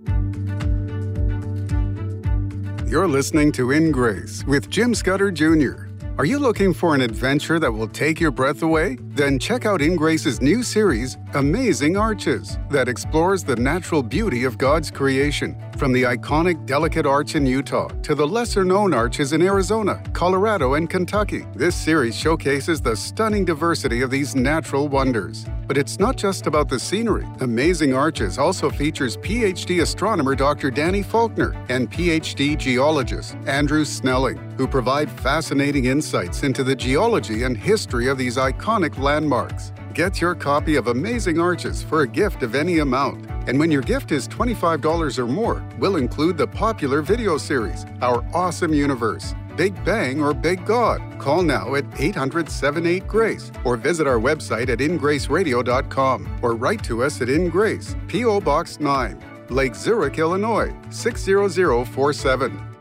You're 2.88 3.08
listening 3.08 3.54
to 3.54 3.72
In 3.72 3.92
Grace 3.94 4.44
with 4.46 4.70
Jim 4.70 4.94
Scudder 4.94 5.32
Jr. 5.32 5.91
Are 6.22 6.26
you 6.34 6.38
looking 6.38 6.72
for 6.72 6.94
an 6.94 7.02
adventure 7.02 7.58
that 7.58 7.72
will 7.72 7.88
take 7.88 8.20
your 8.20 8.30
breath 8.30 8.62
away? 8.62 8.96
Then 9.16 9.40
check 9.40 9.66
out 9.66 9.82
In 9.82 9.96
Grace's 9.96 10.40
new 10.40 10.62
series, 10.62 11.18
Amazing 11.34 11.98
Arches, 11.98 12.60
that 12.70 12.88
explores 12.88 13.44
the 13.44 13.56
natural 13.56 14.04
beauty 14.04 14.44
of 14.44 14.60
God's 14.60 14.92
creation. 14.92 15.56
From 15.82 15.94
the 15.94 16.04
iconic 16.04 16.68
Delicate 16.68 17.08
Arch 17.08 17.34
in 17.34 17.44
Utah 17.44 17.88
to 18.04 18.14
the 18.14 18.28
lesser 18.28 18.64
known 18.64 18.94
arches 18.94 19.34
in 19.34 19.42
Arizona, 19.42 20.00
Colorado, 20.14 20.76
and 20.76 20.88
Kentucky, 20.88 21.48
this 21.56 21.76
series 21.76 22.16
showcases 22.16 22.82
the 22.82 22.96
stunning 22.96 23.46
diversity 23.46 24.04
of 24.04 24.12
these 24.12 24.36
natural 24.36 24.88
wonders. 24.88 25.44
But 25.66 25.80
it's 25.80 25.98
not 25.98 26.18
just 26.18 26.46
about 26.46 26.70
the 26.70 26.80
scenery. 26.80 27.26
Amazing 27.40 27.96
Arches 27.96 28.38
also 28.38 28.70
features 28.70 29.18
PhD 29.18 29.82
astronomer 29.82 30.36
Dr. 30.36 30.70
Danny 30.70 31.02
Faulkner 31.02 31.56
and 31.70 31.92
PhD 31.92 32.56
geologist 32.56 33.36
Andrew 33.48 33.84
Snelling, 33.84 34.38
who 34.58 34.68
provide 34.68 35.10
fascinating 35.10 35.86
insights 35.86 36.44
into 36.44 36.64
the 36.64 36.76
geology 36.76 37.42
and 37.42 37.58
history 37.58 38.08
of 38.08 38.20
these 38.20 38.38
iconic 38.38 39.00
landmarks. 39.00 39.72
Get 39.94 40.22
your 40.22 40.36
copy 40.36 40.78
of 40.78 40.88
Amazing 40.88 41.38
Arches 41.38 41.84
for 41.84 42.04
a 42.04 42.08
gift 42.08 42.44
of 42.44 42.56
any 42.56 42.80
amount. 42.80 43.30
And 43.50 43.60
when 43.60 43.70
your 43.70 43.82
gift 43.82 44.14
is 44.14 44.26
$25 44.26 45.20
or 45.20 45.28
more, 45.28 45.68
we'll 45.80 45.98
include 45.98 46.38
the 46.38 46.48
popular 46.48 47.02
video 47.02 47.38
series, 47.38 47.86
Our 48.02 48.26
Awesome 48.34 48.74
Universe, 48.74 49.36
Big 49.58 49.76
Bang 49.84 50.22
or 50.22 50.34
Big 50.34 50.66
God. 50.66 51.02
Call 51.20 51.44
now 51.44 51.76
at 51.76 51.84
800 52.00 52.50
78 52.50 53.06
Grace 53.06 53.52
or 53.66 53.76
visit 53.76 54.08
our 54.08 54.18
website 54.18 54.70
at 54.70 54.80
ingraceradio.com 54.80 56.40
or 56.42 56.56
write 56.56 56.86
to 56.86 57.04
us 57.04 57.22
at 57.22 57.28
InGrace, 57.28 57.94
P.O. 58.08 58.40
Box 58.40 58.80
9, 58.80 59.22
Lake 59.50 59.76
Zurich, 59.76 60.20
Illinois 60.20 60.74
60047. 60.90 62.78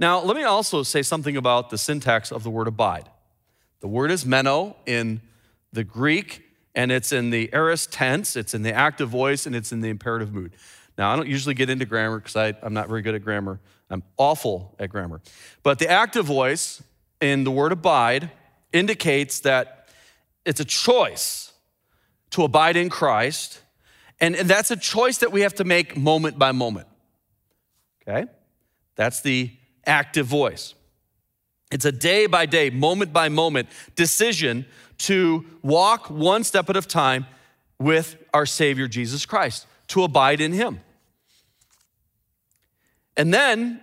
Now, 0.00 0.18
let 0.20 0.36
me 0.36 0.42
also 0.42 0.82
say 0.82 1.02
something 1.02 1.36
about 1.36 1.70
the 1.70 1.78
syntax 1.78 2.32
of 2.32 2.42
the 2.42 2.50
word 2.50 2.66
abide. 2.66 3.08
The 3.78 3.86
word 3.86 4.10
is 4.10 4.26
meno 4.26 4.74
in 4.84 5.20
the 5.72 5.84
Greek, 5.84 6.42
and 6.74 6.92
it's 6.92 7.12
in 7.12 7.30
the 7.30 7.50
aorist 7.52 7.92
tense, 7.92 8.36
it's 8.36 8.54
in 8.54 8.62
the 8.62 8.72
active 8.72 9.08
voice, 9.08 9.46
and 9.46 9.54
it's 9.54 9.72
in 9.72 9.80
the 9.80 9.88
imperative 9.88 10.32
mood. 10.32 10.54
Now, 10.98 11.12
I 11.12 11.16
don't 11.16 11.28
usually 11.28 11.54
get 11.54 11.70
into 11.70 11.86
grammar 11.86 12.20
because 12.20 12.54
I'm 12.62 12.74
not 12.74 12.88
very 12.88 13.02
good 13.02 13.14
at 13.14 13.24
grammar. 13.24 13.60
I'm 13.90 14.02
awful 14.16 14.74
at 14.78 14.90
grammar. 14.90 15.20
But 15.62 15.78
the 15.78 15.88
active 15.88 16.26
voice 16.26 16.82
in 17.20 17.44
the 17.44 17.50
word 17.50 17.72
abide 17.72 18.30
indicates 18.72 19.40
that 19.40 19.88
it's 20.44 20.60
a 20.60 20.64
choice 20.64 21.52
to 22.30 22.44
abide 22.44 22.76
in 22.76 22.88
Christ, 22.88 23.60
and, 24.20 24.34
and 24.34 24.48
that's 24.48 24.70
a 24.70 24.76
choice 24.76 25.18
that 25.18 25.32
we 25.32 25.42
have 25.42 25.54
to 25.56 25.64
make 25.64 25.96
moment 25.96 26.38
by 26.38 26.52
moment. 26.52 26.88
Okay? 28.02 28.26
That's 28.96 29.20
the 29.20 29.50
active 29.86 30.26
voice. 30.26 30.74
It's 31.70 31.84
a 31.84 31.92
day 31.92 32.26
by 32.26 32.46
day, 32.46 32.70
moment 32.70 33.12
by 33.12 33.28
moment 33.28 33.68
decision 33.96 34.66
to 35.02 35.44
walk 35.62 36.10
one 36.10 36.44
step 36.44 36.70
at 36.70 36.76
a 36.76 36.82
time 36.82 37.26
with 37.78 38.16
our 38.32 38.46
Savior 38.46 38.86
Jesus 38.86 39.26
Christ, 39.26 39.66
to 39.88 40.04
abide 40.04 40.40
in 40.40 40.52
Him. 40.52 40.80
And 43.16 43.34
then 43.34 43.80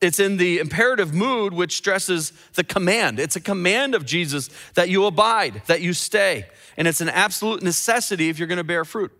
it's 0.00 0.18
in 0.18 0.36
the 0.36 0.58
imperative 0.58 1.14
mood, 1.14 1.52
which 1.52 1.76
stresses 1.76 2.32
the 2.54 2.64
command. 2.64 3.18
It's 3.18 3.36
a 3.36 3.40
command 3.40 3.94
of 3.94 4.04
Jesus 4.04 4.50
that 4.74 4.88
you 4.88 5.06
abide, 5.06 5.62
that 5.66 5.80
you 5.80 5.92
stay. 5.92 6.46
And 6.76 6.88
it's 6.88 7.00
an 7.00 7.08
absolute 7.08 7.62
necessity 7.62 8.28
if 8.28 8.38
you're 8.38 8.48
going 8.48 8.58
to 8.58 8.64
bear 8.64 8.84
fruit. 8.84 9.12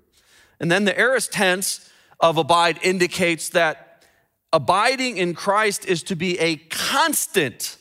And 0.61 0.71
then 0.71 0.85
the 0.85 0.99
aorist 0.99 1.33
tense 1.33 1.91
of 2.21 2.39
abide 2.39 2.79
indicates 2.83 3.51
that 3.51 4.05
abiding 4.53 5.19
in 5.19 5.35
Christ 5.35 5.85
is 5.85 6.03
to 6.05 6.17
be 6.17 6.39
a 6.39 6.57
constant 6.57 7.77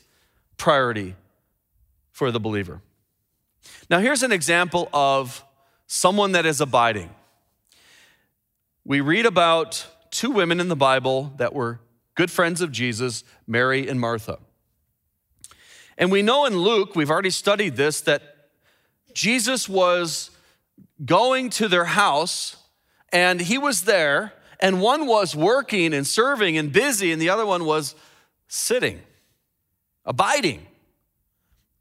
priority 0.58 1.16
for 2.12 2.32
the 2.32 2.40
believer. 2.40 2.82
Now, 3.90 4.00
here's 4.00 4.24
an 4.24 4.32
example 4.32 4.90
of 4.94 5.44
someone 5.88 6.32
that 6.34 6.46
is 6.46 6.62
abiding. 6.62 7.10
We 8.86 9.02
read 9.02 9.26
about 9.26 9.86
two 10.12 10.32
women 10.32 10.60
in 10.60 10.68
the 10.68 10.76
Bible 10.76 11.34
that 11.38 11.54
were 11.54 11.80
good 12.16 12.30
friends 12.30 12.62
of 12.62 12.72
Jesus, 12.72 13.24
Mary 13.48 13.88
and 13.88 14.00
Martha. 14.00 14.40
And 15.98 16.12
we 16.12 16.22
know 16.22 16.46
in 16.46 16.58
Luke, 16.58 16.96
we've 16.96 17.12
already 17.12 17.30
studied 17.30 17.76
this, 17.76 18.02
that 18.02 18.50
Jesus 19.14 19.70
was 19.70 20.32
going 21.06 21.50
to 21.52 21.68
their 21.68 21.86
house, 21.86 22.58
and 23.12 23.42
he 23.42 23.58
was 23.58 23.84
there, 23.84 24.34
and 24.60 24.82
one 24.82 25.06
was 25.06 25.36
working 25.36 25.94
and 25.94 26.06
serving 26.06 26.58
and 26.58 26.72
busy, 26.72 27.12
and 27.12 27.22
the 27.22 27.30
other 27.30 27.46
one 27.46 27.66
was 27.66 27.96
sitting, 28.48 29.02
abiding. 30.06 30.66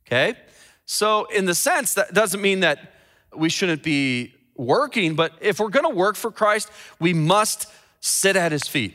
Okay? 0.07 0.35
So, 0.93 1.25
in 1.25 1.47
the 1.47 1.55
sense, 1.55 1.95
that 1.95 2.13
doesn't 2.13 2.43
mean 2.43 2.61
that 2.61 2.93
we 3.35 3.49
shouldn't 3.49 3.83
be 3.83 4.35
working, 4.55 5.15
but 5.15 5.33
if 5.41 5.59
we're 5.59 5.71
gonna 5.71 5.89
work 5.89 6.17
for 6.17 6.31
Christ, 6.31 6.71
we 7.01 7.15
must 7.15 7.67
sit 8.01 8.37
at 8.37 8.53
his 8.53 8.69
feet. 8.69 8.95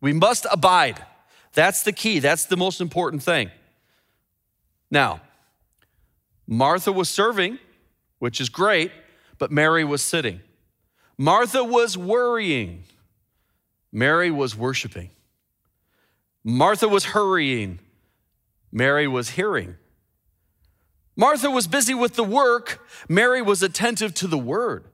We 0.00 0.12
must 0.12 0.46
abide. 0.52 1.04
That's 1.52 1.82
the 1.82 1.90
key, 1.90 2.20
that's 2.20 2.44
the 2.44 2.56
most 2.56 2.80
important 2.80 3.24
thing. 3.24 3.50
Now, 4.88 5.20
Martha 6.46 6.92
was 6.92 7.08
serving, 7.08 7.58
which 8.20 8.40
is 8.40 8.48
great, 8.48 8.92
but 9.38 9.50
Mary 9.50 9.82
was 9.82 10.00
sitting. 10.00 10.42
Martha 11.18 11.64
was 11.64 11.98
worrying, 11.98 12.84
Mary 13.90 14.30
was 14.30 14.54
worshiping. 14.54 15.10
Martha 16.44 16.86
was 16.86 17.06
hurrying, 17.06 17.80
Mary 18.70 19.08
was 19.08 19.30
hearing. 19.30 19.76
Martha 21.16 21.50
was 21.50 21.66
busy 21.66 21.94
with 21.94 22.14
the 22.14 22.24
work, 22.24 22.86
Mary 23.08 23.42
was 23.42 23.62
attentive 23.62 24.14
to 24.14 24.26
the 24.26 24.38
word. 24.38 24.84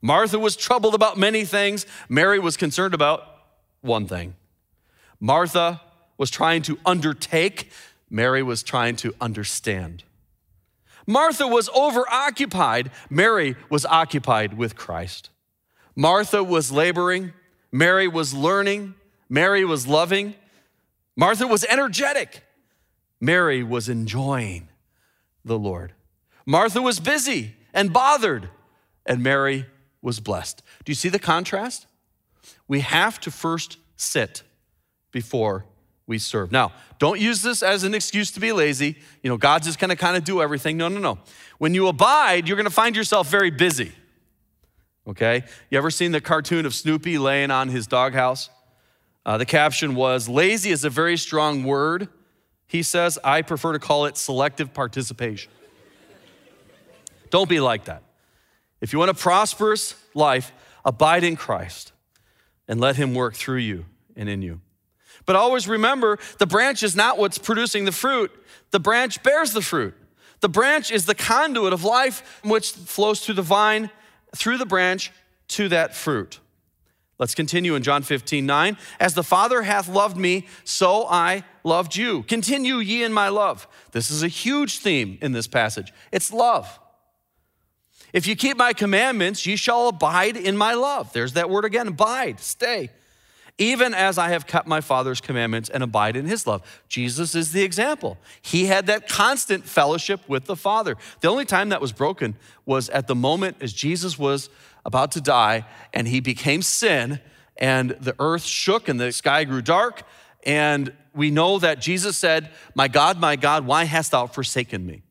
Martha 0.00 0.38
was 0.38 0.56
troubled 0.56 0.94
about 0.94 1.18
many 1.18 1.44
things, 1.44 1.86
Mary 2.08 2.38
was 2.38 2.56
concerned 2.56 2.94
about 2.94 3.22
one 3.82 4.06
thing. 4.06 4.34
Martha 5.20 5.80
was 6.16 6.30
trying 6.30 6.62
to 6.62 6.78
undertake, 6.86 7.70
Mary 8.08 8.42
was 8.42 8.62
trying 8.62 8.96
to 8.96 9.14
understand. 9.20 10.04
Martha 11.06 11.46
was 11.46 11.68
overoccupied, 11.68 12.90
Mary 13.10 13.56
was 13.68 13.84
occupied 13.86 14.56
with 14.56 14.74
Christ. 14.74 15.30
Martha 15.94 16.42
was 16.42 16.72
laboring, 16.72 17.32
Mary 17.70 18.08
was 18.08 18.32
learning, 18.32 18.94
Mary 19.28 19.64
was 19.64 19.86
loving, 19.86 20.34
Martha 21.16 21.46
was 21.46 21.64
energetic, 21.64 22.42
Mary 23.20 23.62
was 23.62 23.88
enjoying 23.88 24.68
the 25.44 25.58
Lord. 25.58 25.92
Martha 26.46 26.82
was 26.82 27.00
busy 27.00 27.54
and 27.72 27.92
bothered, 27.92 28.48
and 29.06 29.22
Mary 29.22 29.66
was 30.00 30.20
blessed. 30.20 30.62
Do 30.84 30.90
you 30.90 30.96
see 30.96 31.08
the 31.08 31.18
contrast? 31.18 31.86
We 32.68 32.80
have 32.80 33.20
to 33.20 33.30
first 33.30 33.78
sit 33.96 34.42
before 35.12 35.64
we 36.06 36.18
serve. 36.18 36.50
Now, 36.50 36.72
don't 36.98 37.20
use 37.20 37.42
this 37.42 37.62
as 37.62 37.84
an 37.84 37.94
excuse 37.94 38.30
to 38.32 38.40
be 38.40 38.52
lazy. 38.52 38.96
You 39.22 39.30
know, 39.30 39.36
God's 39.36 39.66
just 39.66 39.78
gonna 39.78 39.96
kind 39.96 40.16
of 40.16 40.24
do 40.24 40.42
everything. 40.42 40.76
No, 40.76 40.88
no, 40.88 40.98
no. 40.98 41.18
When 41.58 41.74
you 41.74 41.88
abide, 41.88 42.48
you're 42.48 42.56
gonna 42.56 42.70
find 42.70 42.96
yourself 42.96 43.30
very 43.30 43.50
busy. 43.50 43.92
Okay? 45.06 45.44
You 45.70 45.78
ever 45.78 45.90
seen 45.90 46.12
the 46.12 46.20
cartoon 46.20 46.66
of 46.66 46.74
Snoopy 46.74 47.18
laying 47.18 47.50
on 47.50 47.68
his 47.68 47.86
doghouse? 47.86 48.50
Uh, 49.24 49.38
the 49.38 49.46
caption 49.46 49.94
was 49.94 50.28
Lazy 50.28 50.70
is 50.70 50.84
a 50.84 50.90
very 50.90 51.16
strong 51.16 51.64
word. 51.64 52.08
He 52.72 52.82
says, 52.82 53.18
I 53.22 53.42
prefer 53.42 53.74
to 53.74 53.78
call 53.78 54.06
it 54.06 54.16
selective 54.16 54.72
participation. 54.72 55.52
Don't 57.28 57.46
be 57.46 57.60
like 57.60 57.84
that. 57.84 58.02
If 58.80 58.94
you 58.94 58.98
want 58.98 59.10
a 59.10 59.14
prosperous 59.14 59.94
life, 60.14 60.54
abide 60.82 61.22
in 61.22 61.36
Christ 61.36 61.92
and 62.66 62.80
let 62.80 62.96
Him 62.96 63.12
work 63.12 63.34
through 63.34 63.58
you 63.58 63.84
and 64.16 64.26
in 64.26 64.40
you. 64.40 64.62
But 65.26 65.36
always 65.36 65.68
remember 65.68 66.18
the 66.38 66.46
branch 66.46 66.82
is 66.82 66.96
not 66.96 67.18
what's 67.18 67.36
producing 67.36 67.84
the 67.84 67.92
fruit, 67.92 68.30
the 68.70 68.80
branch 68.80 69.22
bears 69.22 69.52
the 69.52 69.60
fruit. 69.60 69.94
The 70.40 70.48
branch 70.48 70.90
is 70.90 71.04
the 71.04 71.14
conduit 71.14 71.74
of 71.74 71.84
life 71.84 72.40
which 72.42 72.72
flows 72.72 73.22
through 73.22 73.34
the 73.34 73.42
vine, 73.42 73.90
through 74.34 74.56
the 74.56 74.64
branch 74.64 75.12
to 75.48 75.68
that 75.68 75.94
fruit. 75.94 76.40
Let's 77.22 77.36
continue 77.36 77.76
in 77.76 77.84
John 77.84 78.02
15, 78.02 78.44
9. 78.44 78.76
As 78.98 79.14
the 79.14 79.22
Father 79.22 79.62
hath 79.62 79.88
loved 79.88 80.16
me, 80.16 80.48
so 80.64 81.06
I 81.08 81.44
loved 81.62 81.94
you. 81.94 82.24
Continue 82.24 82.78
ye 82.78 83.04
in 83.04 83.12
my 83.12 83.28
love. 83.28 83.68
This 83.92 84.10
is 84.10 84.24
a 84.24 84.26
huge 84.26 84.80
theme 84.80 85.18
in 85.22 85.30
this 85.30 85.46
passage. 85.46 85.92
It's 86.10 86.32
love. 86.32 86.80
If 88.12 88.26
you 88.26 88.34
keep 88.34 88.56
my 88.56 88.72
commandments, 88.72 89.46
ye 89.46 89.54
shall 89.54 89.86
abide 89.86 90.36
in 90.36 90.56
my 90.56 90.74
love. 90.74 91.12
There's 91.12 91.34
that 91.34 91.48
word 91.48 91.64
again 91.64 91.86
abide, 91.86 92.40
stay 92.40 92.90
even 93.58 93.92
as 93.94 94.18
I 94.18 94.30
have 94.30 94.46
kept 94.46 94.66
my 94.66 94.80
Father's 94.80 95.20
commandments 95.20 95.68
and 95.68 95.82
abide 95.82 96.16
in 96.16 96.26
his 96.26 96.46
love. 96.46 96.62
Jesus 96.88 97.34
is 97.34 97.52
the 97.52 97.62
example. 97.62 98.18
He 98.40 98.66
had 98.66 98.86
that 98.86 99.08
constant 99.08 99.64
fellowship 99.64 100.20
with 100.28 100.46
the 100.46 100.56
Father. 100.56 100.96
The 101.20 101.28
only 101.28 101.44
time 101.44 101.68
that 101.68 101.80
was 101.80 101.92
broken 101.92 102.34
was 102.64 102.88
at 102.88 103.06
the 103.06 103.14
moment 103.14 103.58
as 103.60 103.72
Jesus 103.72 104.18
was 104.18 104.48
about 104.84 105.12
to 105.12 105.20
die 105.20 105.64
and 105.92 106.08
he 106.08 106.20
became 106.20 106.62
sin 106.62 107.20
and 107.56 107.90
the 108.00 108.14
earth 108.18 108.44
shook 108.44 108.88
and 108.88 109.00
the 109.00 109.12
sky 109.12 109.44
grew 109.44 109.62
dark. 109.62 110.02
And 110.44 110.92
we 111.14 111.30
know 111.30 111.58
that 111.58 111.80
Jesus 111.80 112.16
said, 112.16 112.50
My 112.74 112.88
God, 112.88 113.20
my 113.20 113.36
God, 113.36 113.66
why 113.66 113.84
hast 113.84 114.12
thou 114.12 114.26
forsaken 114.26 114.84
me? 114.84 115.02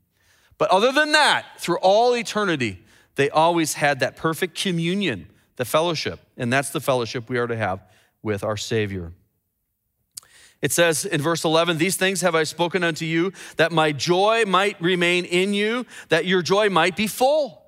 But 0.57 0.69
other 0.69 0.91
than 0.91 1.11
that, 1.13 1.45
through 1.59 1.77
all 1.77 2.15
eternity, 2.15 2.83
they 3.15 3.29
always 3.29 3.75
had 3.75 3.99
that 3.99 4.15
perfect 4.15 4.59
communion, 4.59 5.27
the 5.55 5.65
fellowship. 5.65 6.19
And 6.37 6.51
that's 6.51 6.69
the 6.69 6.79
fellowship 6.79 7.29
we 7.29 7.37
are 7.37 7.47
to 7.47 7.55
have 7.55 7.83
with 8.21 8.43
our 8.43 8.57
Savior. 8.57 9.13
It 10.61 10.71
says 10.71 11.05
in 11.05 11.21
verse 11.21 11.43
11, 11.43 11.77
These 11.77 11.95
things 11.95 12.21
have 12.21 12.35
I 12.35 12.43
spoken 12.43 12.83
unto 12.83 13.05
you, 13.05 13.33
that 13.57 13.71
my 13.71 13.91
joy 13.91 14.43
might 14.45 14.79
remain 14.79 15.25
in 15.25 15.53
you, 15.53 15.85
that 16.09 16.25
your 16.25 16.41
joy 16.41 16.69
might 16.69 16.95
be 16.95 17.07
full. 17.07 17.63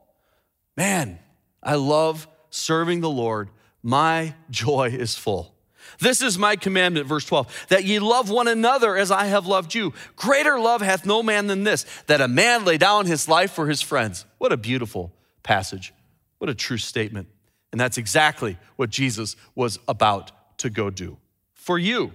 Man, 0.77 1.19
I 1.63 1.75
love 1.75 2.27
serving 2.49 3.01
the 3.01 3.09
Lord. 3.09 3.49
My 3.81 4.35
joy 4.49 4.89
is 4.89 5.15
full. 5.15 5.55
This 5.99 6.21
is 6.21 6.37
my 6.37 6.55
commandment, 6.55 7.07
verse 7.07 7.25
12, 7.25 7.65
that 7.69 7.83
ye 7.83 7.99
love 7.99 8.29
one 8.29 8.47
another 8.47 8.95
as 8.95 9.11
I 9.11 9.25
have 9.25 9.47
loved 9.47 9.73
you. 9.73 9.93
Greater 10.15 10.59
love 10.59 10.81
hath 10.81 11.05
no 11.05 11.21
man 11.21 11.47
than 11.47 11.63
this, 11.63 11.85
that 12.07 12.21
a 12.21 12.27
man 12.27 12.65
lay 12.65 12.77
down 12.77 13.05
his 13.05 13.27
life 13.27 13.51
for 13.51 13.67
his 13.67 13.81
friends. 13.81 14.25
What 14.37 14.51
a 14.51 14.57
beautiful 14.57 15.13
passage. 15.43 15.93
What 16.37 16.49
a 16.49 16.55
true 16.55 16.77
statement. 16.77 17.27
And 17.71 17.79
that's 17.79 17.97
exactly 17.97 18.57
what 18.75 18.89
Jesus 18.89 19.35
was 19.55 19.79
about 19.87 20.31
to 20.59 20.69
go 20.69 20.89
do 20.89 21.17
for 21.53 21.77
you. 21.77 22.11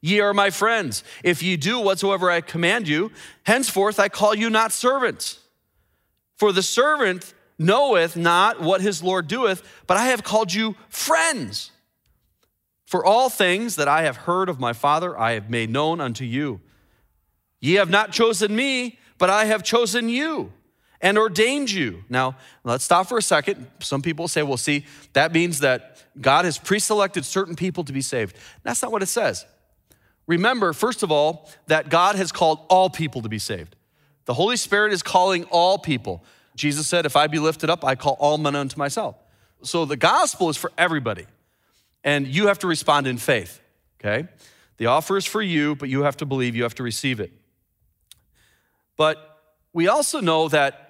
Ye 0.00 0.20
are 0.20 0.32
my 0.32 0.50
friends, 0.50 1.02
if 1.24 1.42
ye 1.42 1.56
do 1.56 1.80
whatsoever 1.80 2.30
I 2.30 2.40
command 2.40 2.86
you. 2.86 3.10
Henceforth 3.44 3.98
I 3.98 4.08
call 4.08 4.34
you 4.34 4.48
not 4.48 4.72
servants. 4.72 5.40
For 6.36 6.52
the 6.52 6.62
servant 6.62 7.34
knoweth 7.58 8.16
not 8.16 8.60
what 8.60 8.80
his 8.80 9.02
Lord 9.02 9.26
doeth, 9.26 9.62
but 9.86 9.96
I 9.96 10.06
have 10.06 10.22
called 10.22 10.52
you 10.52 10.76
friends. 10.88 11.70
For 12.86 13.04
all 13.04 13.28
things 13.28 13.76
that 13.76 13.88
I 13.88 14.02
have 14.02 14.16
heard 14.16 14.48
of 14.48 14.58
my 14.58 14.72
Father, 14.72 15.18
I 15.18 15.32
have 15.32 15.50
made 15.50 15.68
known 15.68 16.00
unto 16.00 16.24
you. 16.24 16.60
Ye 17.60 17.74
have 17.74 17.90
not 17.90 18.12
chosen 18.12 18.54
me, 18.54 18.98
but 19.18 19.28
I 19.28 19.44
have 19.44 19.62
chosen 19.62 20.08
you 20.08 20.52
and 21.00 21.18
ordained 21.18 21.70
you. 21.70 22.04
Now, 22.08 22.36
let's 22.64 22.84
stop 22.84 23.08
for 23.08 23.18
a 23.18 23.22
second. 23.22 23.66
Some 23.80 24.02
people 24.02 24.28
say, 24.28 24.42
well, 24.42 24.56
see, 24.56 24.86
that 25.12 25.32
means 25.32 25.60
that 25.60 26.02
God 26.20 26.44
has 26.44 26.58
pre 26.58 26.78
selected 26.78 27.24
certain 27.24 27.56
people 27.56 27.84
to 27.84 27.92
be 27.92 28.00
saved. 28.00 28.36
That's 28.62 28.82
not 28.82 28.92
what 28.92 29.02
it 29.02 29.06
says. 29.06 29.44
Remember, 30.26 30.72
first 30.72 31.02
of 31.02 31.10
all, 31.10 31.50
that 31.66 31.88
God 31.88 32.16
has 32.16 32.32
called 32.32 32.60
all 32.68 32.90
people 32.90 33.22
to 33.22 33.28
be 33.28 33.38
saved. 33.38 33.76
The 34.26 34.34
Holy 34.34 34.56
Spirit 34.56 34.92
is 34.92 35.02
calling 35.02 35.44
all 35.44 35.78
people. 35.78 36.22
Jesus 36.58 36.86
said, 36.86 37.06
If 37.06 37.16
I 37.16 37.26
be 37.26 37.38
lifted 37.38 37.70
up, 37.70 37.84
I 37.84 37.94
call 37.94 38.16
all 38.18 38.36
men 38.36 38.54
unto 38.54 38.76
myself. 38.76 39.16
So 39.62 39.84
the 39.84 39.96
gospel 39.96 40.48
is 40.48 40.56
for 40.56 40.72
everybody, 40.76 41.26
and 42.04 42.26
you 42.26 42.48
have 42.48 42.58
to 42.60 42.66
respond 42.66 43.06
in 43.06 43.18
faith, 43.18 43.60
okay? 44.00 44.28
The 44.76 44.86
offer 44.86 45.16
is 45.16 45.24
for 45.24 45.42
you, 45.42 45.74
but 45.74 45.88
you 45.88 46.02
have 46.02 46.16
to 46.18 46.26
believe, 46.26 46.54
you 46.54 46.62
have 46.62 46.74
to 46.76 46.82
receive 46.82 47.20
it. 47.20 47.32
But 48.96 49.18
we 49.72 49.88
also 49.88 50.20
know 50.20 50.48
that 50.48 50.88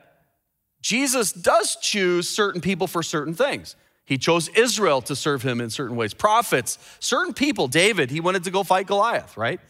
Jesus 0.81 1.33
does 1.33 1.76
choose 1.76 2.28
certain 2.28 2.61
people 2.61 2.87
for 2.87 3.02
certain 3.02 3.35
things. 3.35 3.76
He 4.04 4.16
chose 4.16 4.48
Israel 4.48 5.02
to 5.02 5.16
serve 5.16 5.42
him 5.42 5.61
in 5.61 5.68
certain 5.68 5.96
ways, 5.96 6.14
prophets, 6.14 6.78
certain 7.00 7.35
people. 7.35 7.68
David, 7.68 8.11
he 8.11 8.20
wanted 8.20 8.44
to 8.44 8.50
go 8.50 8.62
fight 8.62 8.87
Goliath, 8.87 9.37
right? 9.37 9.61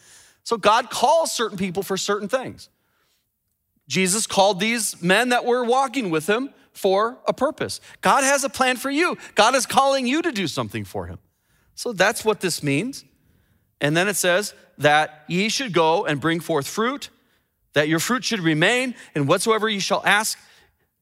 So 0.45 0.57
God 0.57 0.91
calls 0.91 1.33
certain 1.33 1.59
people 1.59 1.83
for 1.83 1.97
certain 1.97 2.29
things. 2.29 2.69
Jesus 3.89 4.27
called 4.27 4.61
these 4.61 5.03
men 5.03 5.31
that 5.31 5.45
were 5.45 5.65
walking 5.65 6.11
with 6.11 6.29
him 6.29 6.51
for 6.73 7.19
a 7.27 7.33
purpose. 7.33 7.81
God 8.03 8.23
has 8.23 8.45
a 8.45 8.49
plan 8.49 8.77
for 8.77 8.91
you. 8.91 9.17
God 9.35 9.55
is 9.55 9.67
calling 9.67 10.07
you 10.07 10.23
to 10.23 10.31
do 10.31 10.47
something 10.47 10.85
for 10.85 11.07
him. 11.07 11.19
So 11.75 11.93
that's 11.93 12.25
what 12.25 12.41
this 12.41 12.63
means. 12.63 13.05
And 13.81 13.97
then 13.97 14.09
it 14.09 14.17
says 14.17 14.55
that 14.79 15.25
ye 15.27 15.49
should 15.49 15.73
go 15.73 16.05
and 16.05 16.21
bring 16.21 16.41
forth 16.41 16.69
fruit, 16.69 17.11
that 17.73 17.89
your 17.89 17.99
fruit 17.99 18.25
should 18.25 18.41
remain, 18.41 18.95
and 19.15 19.27
whatsoever 19.27 19.69
ye 19.69 19.79
shall 19.79 20.03
ask 20.05 20.39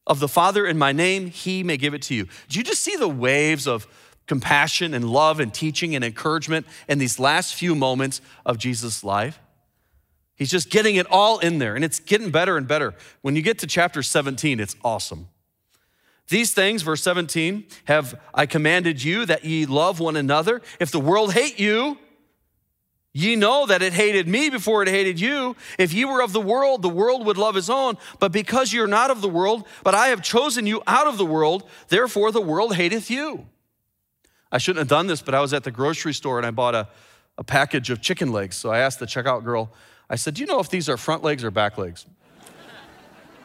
of 0.05 0.19
the 0.19 0.27
Father 0.27 0.65
in 0.65 0.77
my 0.77 0.93
name, 0.93 1.27
he 1.27 1.63
may 1.63 1.77
give 1.77 1.93
it 1.93 2.01
to 2.03 2.15
you. 2.15 2.27
Do 2.47 2.57
you 2.57 2.63
just 2.63 2.81
see 2.81 2.95
the 2.95 3.09
waves 3.09 3.67
of 3.67 3.87
compassion 4.25 4.93
and 4.93 5.09
love 5.09 5.39
and 5.39 5.53
teaching 5.53 5.95
and 5.95 6.03
encouragement 6.03 6.65
in 6.87 6.97
these 6.97 7.19
last 7.19 7.55
few 7.55 7.75
moments 7.75 8.21
of 8.45 8.57
Jesus' 8.57 9.03
life? 9.03 9.39
He's 10.37 10.51
just 10.51 10.69
getting 10.69 10.95
it 10.95 11.07
all 11.09 11.39
in 11.39 11.57
there, 11.57 11.75
and 11.75 11.83
it's 11.83 11.99
getting 11.99 12.29
better 12.29 12.57
and 12.57 12.67
better. 12.67 12.93
When 13.21 13.35
you 13.35 13.41
get 13.41 13.59
to 13.59 13.67
chapter 13.67 14.01
17, 14.03 14.59
it's 14.59 14.75
awesome. 14.83 15.27
These 16.29 16.53
things, 16.53 16.83
verse 16.83 17.01
17, 17.01 17.65
have 17.85 18.19
I 18.33 18.45
commanded 18.45 19.03
you 19.03 19.25
that 19.25 19.43
ye 19.43 19.65
love 19.65 19.99
one 19.99 20.15
another. 20.15 20.61
If 20.79 20.91
the 20.91 20.99
world 20.99 21.33
hate 21.33 21.59
you, 21.59 21.97
Ye 23.17 23.35
know 23.35 23.65
that 23.65 23.81
it 23.81 23.93
hated 23.93 24.27
me 24.27 24.51
before 24.51 24.83
it 24.83 24.87
hated 24.87 25.19
you. 25.19 25.55
If 25.79 25.91
ye 25.91 26.05
were 26.05 26.21
of 26.21 26.33
the 26.33 26.41
world, 26.41 26.83
the 26.83 26.89
world 26.89 27.25
would 27.25 27.37
love 27.37 27.55
his 27.55 27.67
own. 27.67 27.97
But 28.19 28.31
because 28.31 28.71
you're 28.71 28.85
not 28.85 29.09
of 29.09 29.21
the 29.21 29.27
world, 29.27 29.67
but 29.83 29.95
I 29.95 30.09
have 30.09 30.21
chosen 30.21 30.67
you 30.67 30.83
out 30.85 31.07
of 31.07 31.17
the 31.17 31.25
world, 31.25 31.67
therefore 31.87 32.31
the 32.31 32.41
world 32.41 32.75
hateth 32.75 33.09
you. 33.09 33.47
I 34.51 34.59
shouldn't 34.59 34.81
have 34.81 34.87
done 34.87 35.07
this, 35.07 35.23
but 35.23 35.33
I 35.33 35.41
was 35.41 35.51
at 35.51 35.63
the 35.63 35.71
grocery 35.71 36.13
store 36.13 36.37
and 36.37 36.45
I 36.45 36.51
bought 36.51 36.75
a, 36.75 36.89
a 37.39 37.43
package 37.43 37.89
of 37.89 38.01
chicken 38.01 38.31
legs. 38.31 38.55
So 38.55 38.69
I 38.69 38.77
asked 38.77 38.99
the 38.99 39.07
checkout 39.07 39.43
girl, 39.43 39.73
I 40.09 40.15
said, 40.15 40.35
Do 40.35 40.41
you 40.41 40.47
know 40.47 40.59
if 40.59 40.69
these 40.69 40.89
are 40.89 40.97
front 40.97 41.23
legs 41.23 41.43
or 41.43 41.51
back 41.51 41.77
legs? 41.77 42.05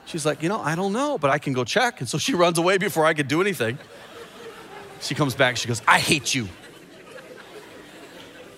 She's 0.04 0.26
like, 0.26 0.42
You 0.42 0.48
know, 0.48 0.60
I 0.60 0.74
don't 0.74 0.92
know, 0.92 1.18
but 1.18 1.30
I 1.30 1.38
can 1.38 1.52
go 1.52 1.64
check. 1.64 2.00
And 2.00 2.08
so 2.08 2.18
she 2.18 2.34
runs 2.34 2.58
away 2.58 2.78
before 2.78 3.04
I 3.04 3.14
could 3.14 3.28
do 3.28 3.40
anything. 3.40 3.78
She 5.00 5.14
comes 5.14 5.34
back, 5.34 5.56
she 5.56 5.68
goes, 5.68 5.82
I 5.86 5.98
hate 5.98 6.34
you. 6.34 6.48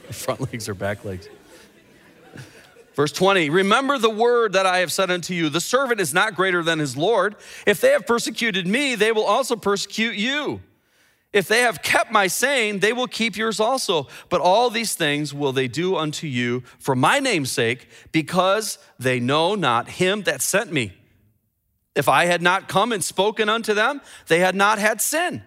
front 0.10 0.52
legs 0.52 0.68
or 0.68 0.74
back 0.74 1.04
legs. 1.04 1.28
Verse 2.94 3.10
20, 3.10 3.50
remember 3.50 3.98
the 3.98 4.10
word 4.10 4.52
that 4.52 4.66
I 4.66 4.78
have 4.78 4.92
said 4.92 5.10
unto 5.10 5.34
you 5.34 5.48
the 5.48 5.60
servant 5.60 6.00
is 6.00 6.14
not 6.14 6.36
greater 6.36 6.62
than 6.62 6.78
his 6.78 6.96
Lord. 6.96 7.34
If 7.66 7.80
they 7.80 7.90
have 7.90 8.06
persecuted 8.06 8.68
me, 8.68 8.94
they 8.94 9.10
will 9.10 9.24
also 9.24 9.56
persecute 9.56 10.14
you. 10.14 10.60
If 11.34 11.48
they 11.48 11.62
have 11.62 11.82
kept 11.82 12.12
my 12.12 12.28
saying, 12.28 12.78
they 12.78 12.92
will 12.92 13.08
keep 13.08 13.36
yours 13.36 13.58
also. 13.58 14.06
But 14.28 14.40
all 14.40 14.70
these 14.70 14.94
things 14.94 15.34
will 15.34 15.52
they 15.52 15.66
do 15.66 15.96
unto 15.96 16.28
you 16.28 16.62
for 16.78 16.94
my 16.94 17.18
name's 17.18 17.50
sake, 17.50 17.88
because 18.12 18.78
they 19.00 19.18
know 19.18 19.56
not 19.56 19.88
him 19.88 20.22
that 20.22 20.40
sent 20.40 20.72
me. 20.72 20.92
If 21.96 22.08
I 22.08 22.26
had 22.26 22.40
not 22.40 22.68
come 22.68 22.92
and 22.92 23.02
spoken 23.02 23.48
unto 23.48 23.74
them, 23.74 24.00
they 24.28 24.38
had 24.38 24.54
not 24.54 24.78
had 24.78 25.00
sin. 25.00 25.42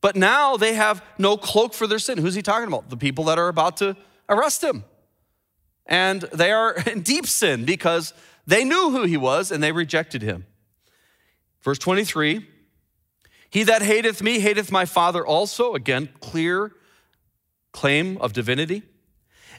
But 0.00 0.16
now 0.16 0.56
they 0.56 0.72
have 0.72 1.04
no 1.18 1.36
cloak 1.36 1.74
for 1.74 1.86
their 1.86 1.98
sin. 1.98 2.16
Who's 2.16 2.34
he 2.34 2.42
talking 2.42 2.68
about? 2.68 2.88
The 2.88 2.96
people 2.96 3.24
that 3.24 3.38
are 3.38 3.48
about 3.48 3.76
to 3.78 3.96
arrest 4.26 4.64
him. 4.64 4.84
And 5.84 6.22
they 6.22 6.50
are 6.50 6.74
in 6.90 7.02
deep 7.02 7.26
sin 7.26 7.66
because 7.66 8.14
they 8.46 8.64
knew 8.64 8.90
who 8.90 9.04
he 9.04 9.18
was 9.18 9.52
and 9.52 9.62
they 9.62 9.72
rejected 9.72 10.22
him. 10.22 10.46
Verse 11.60 11.78
23 11.78 12.46
He 13.54 13.62
that 13.62 13.82
hateth 13.82 14.20
me 14.20 14.40
hateth 14.40 14.72
my 14.72 14.84
Father 14.84 15.24
also. 15.24 15.76
Again, 15.76 16.08
clear 16.18 16.72
claim 17.72 18.18
of 18.18 18.32
divinity. 18.32 18.82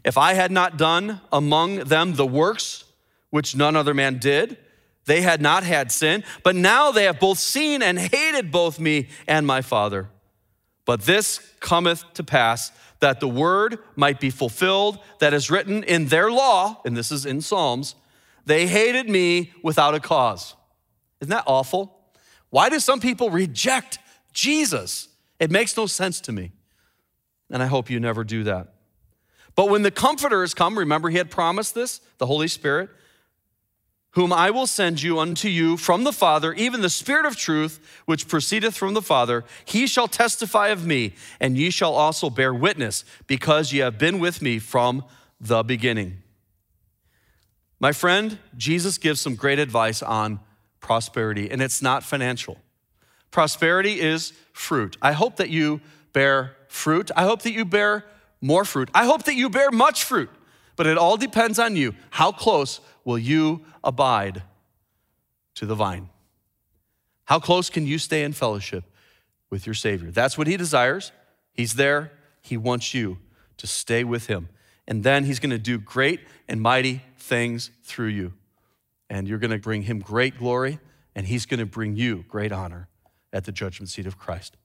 If 0.04 0.18
I 0.18 0.34
had 0.34 0.52
not 0.52 0.76
done 0.76 1.22
among 1.32 1.78
them 1.78 2.16
the 2.16 2.26
works 2.26 2.84
which 3.30 3.56
none 3.56 3.78
other 3.78 3.94
man 3.94 4.18
did, 4.18 4.58
they 5.06 5.22
had 5.22 5.42
not 5.42 5.64
had 5.64 5.94
sin. 5.94 6.26
But 6.44 6.58
now 6.58 6.92
they 6.92 7.06
have 7.06 7.22
both 7.22 7.40
seen 7.40 7.82
and 7.82 7.98
hated 7.98 8.52
both 8.52 8.82
me 8.82 9.08
and 9.30 9.48
my 9.48 9.62
Father. 9.62 10.10
But 10.84 11.04
this 11.04 11.40
cometh 11.62 12.04
to 12.16 12.24
pass 12.26 12.74
that 13.00 13.22
the 13.22 13.30
word 13.30 13.80
might 13.96 14.20
be 14.20 14.30
fulfilled 14.30 15.00
that 15.20 15.34
is 15.34 15.50
written 15.50 15.84
in 15.84 16.08
their 16.08 16.30
law, 16.30 16.82
and 16.84 16.98
this 16.98 17.14
is 17.14 17.26
in 17.26 17.40
Psalms, 17.40 17.96
they 18.46 18.68
hated 18.68 19.10
me 19.10 19.54
without 19.64 19.96
a 19.96 20.02
cause. 20.02 20.54
Isn't 21.22 21.32
that 21.32 21.46
awful? 21.48 21.95
Why 22.50 22.70
do 22.70 22.80
some 22.80 23.00
people 23.00 23.30
reject 23.30 24.00
Jesus? 24.34 25.10
It 25.40 25.52
makes 25.52 25.76
no 25.76 25.86
sense 25.86 26.22
to 26.22 26.32
me. 26.32 26.52
And 27.50 27.62
I 27.62 27.68
hope 27.68 27.90
you 27.90 28.00
never 28.00 28.24
do 28.24 28.44
that. 28.44 28.74
But 29.56 29.70
when 29.70 29.84
the 29.84 29.92
Comforter 29.92 30.42
has 30.42 30.54
come, 30.54 30.78
remember 30.78 31.10
he 31.10 31.18
had 31.18 31.32
promised 31.32 31.76
this, 31.76 32.02
the 32.18 32.26
Holy 32.26 32.48
Spirit, 32.48 32.90
whom 34.12 34.32
I 34.32 34.50
will 34.50 34.68
send 34.68 35.02
you 35.02 35.20
unto 35.20 35.50
you 35.50 35.76
from 35.76 36.06
the 36.06 36.14
Father, 36.14 36.54
even 36.54 36.82
the 36.82 36.90
Spirit 36.90 37.26
of 37.26 37.36
truth, 37.36 38.02
which 38.06 38.28
proceedeth 38.28 38.76
from 38.76 38.94
the 38.94 39.02
Father, 39.02 39.44
he 39.66 39.88
shall 39.88 40.08
testify 40.08 40.70
of 40.70 40.86
me, 40.86 41.14
and 41.40 41.58
ye 41.58 41.70
shall 41.70 41.94
also 41.94 42.30
bear 42.30 42.54
witness, 42.54 43.04
because 43.28 43.74
ye 43.74 43.80
have 43.80 43.98
been 43.98 44.20
with 44.20 44.42
me 44.42 44.58
from 44.58 45.04
the 45.40 45.64
beginning. 45.64 46.24
My 47.80 47.92
friend, 47.92 48.40
Jesus 48.56 48.98
gives 48.98 49.20
some 49.20 49.36
great 49.36 49.60
advice 49.60 50.02
on 50.02 50.40
prosperity, 50.86 51.50
and 51.50 51.64
it's 51.64 51.82
not 51.82 52.04
financial. 52.04 52.60
Prosperity 53.32 54.00
is 54.00 54.34
fruit. 54.54 54.98
I 55.02 55.14
hope 55.14 55.38
that 55.38 55.50
you 55.50 55.82
bear 56.14 56.56
fruit. 56.68 57.10
I 57.16 57.24
hope 57.24 57.42
that 57.42 57.54
you 57.54 57.66
bear 57.66 58.06
more 58.40 58.64
fruit. 58.64 58.90
I 58.94 59.06
hope 59.06 59.24
that 59.24 59.34
you 59.34 59.50
bear 59.50 59.72
much 59.72 60.04
fruit, 60.04 60.30
but 60.76 60.86
it 60.86 60.96
all 60.96 61.18
depends 61.18 61.58
on 61.58 61.76
you. 61.76 61.96
How 62.12 62.32
close 62.32 62.82
will 63.04 63.18
you 63.18 63.66
abide 63.84 64.44
to 65.56 65.66
the 65.66 65.74
vine? 65.74 66.10
How 67.24 67.40
close 67.40 67.72
can 67.72 67.88
you 67.88 67.98
stay 67.98 68.24
in 68.24 68.34
fellowship 68.34 68.84
with 69.50 69.66
your 69.66 69.74
Savior? 69.74 70.12
That's 70.12 70.38
what 70.38 70.46
He 70.46 70.56
desires. 70.56 71.12
He's 71.52 71.74
there. 71.74 72.12
He 72.44 72.58
wants 72.58 72.94
you 72.94 73.18
to 73.58 73.66
stay 73.66 74.04
with 74.04 74.28
Him. 74.28 74.50
And 74.88 75.04
then 75.04 75.24
He's 75.24 75.40
going 75.40 75.50
to 75.50 75.58
do 75.58 75.80
great 75.80 76.20
and 76.48 76.62
mighty 76.62 77.02
things 77.18 77.72
through 77.82 78.10
you. 78.10 78.34
And 79.10 79.28
you're 79.28 79.40
going 79.40 79.52
to 79.52 79.60
bring 79.60 79.84
Him 79.84 80.00
great 80.00 80.38
glory, 80.38 80.80
and 81.16 81.26
He's 81.28 81.46
going 81.46 81.60
to 81.60 81.66
bring 81.66 81.96
you 81.96 82.26
great 82.28 82.52
honor 82.52 82.90
at 83.32 83.46
the 83.46 83.52
judgment 83.52 83.90
seat 83.90 84.08
of 84.08 84.18
Christ. 84.18 84.58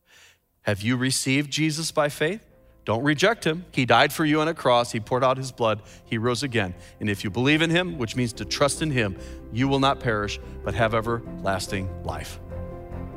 Have 0.63 0.83
you 0.83 0.97
received 0.97 1.51
Jesus 1.51 1.91
by 1.91 2.09
faith? 2.09 2.47
Don't 2.85 3.03
reject 3.03 3.45
him. 3.45 3.67
He 3.73 3.85
died 3.85 4.13
for 4.13 4.25
you 4.25 4.41
on 4.41 4.49
a 4.49 4.55
cross. 4.55 4.91
He 4.91 5.01
poured 5.01 5.23
out 5.23 5.37
his 5.37 5.53
blood. 5.53 5.83
He 6.05 6.19
rose 6.19 6.43
again. 6.43 6.75
And 6.99 7.11
if 7.11 7.23
you 7.25 7.31
believe 7.31 7.63
in 7.63 7.71
him, 7.71 7.99
which 7.99 8.17
means 8.17 8.33
to 8.35 8.45
trust 8.45 8.83
in 8.83 8.91
him, 8.91 9.17
you 9.53 9.69
will 9.69 9.81
not 9.81 10.01
perish, 10.01 10.41
but 10.65 10.75
have 10.75 10.95
everlasting 10.95 12.03
life. 12.03 12.41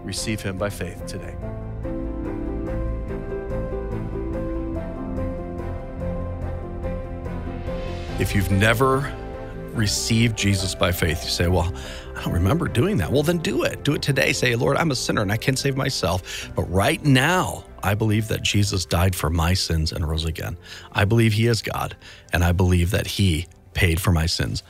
Receive 0.04 0.42
him 0.42 0.58
by 0.58 0.70
faith 0.70 1.06
today. 1.06 1.36
If 8.20 8.36
you've 8.36 8.52
never 8.52 9.12
received 9.74 10.38
Jesus 10.38 10.76
by 10.76 10.92
faith, 10.92 11.24
you 11.24 11.30
say, 11.30 11.48
Well, 11.48 11.74
I 12.16 12.24
don't 12.24 12.34
remember 12.34 12.68
doing 12.68 12.98
that. 12.98 13.12
Well, 13.12 13.24
then 13.24 13.40
do 13.40 13.64
it. 13.64 13.84
Do 13.84 13.94
it 13.94 14.02
today. 14.02 14.34
Say, 14.34 14.56
Lord, 14.56 14.78
I'm 14.78 14.92
a 14.92 14.96
sinner 14.96 15.22
and 15.22 15.32
I 15.32 15.38
can't 15.38 15.58
save 15.58 15.76
myself. 15.76 16.52
But 16.56 16.64
right 16.64 17.04
now, 17.04 17.66
I 17.82 17.96
believe 17.96 18.28
that 18.30 18.44
Jesus 18.44 18.86
died 18.86 19.16
for 19.16 19.30
my 19.30 19.54
sins 19.54 19.92
and 19.92 20.08
rose 20.08 20.26
again. 20.26 20.58
I 20.92 21.06
believe 21.06 21.34
he 21.34 21.48
is 21.48 21.62
God, 21.62 21.96
and 22.32 22.44
I 22.44 22.52
believe 22.52 22.92
that 22.92 23.08
he 23.08 23.48
paid 23.74 24.00
for 24.00 24.12
my 24.12 24.26
sins. 24.26 24.64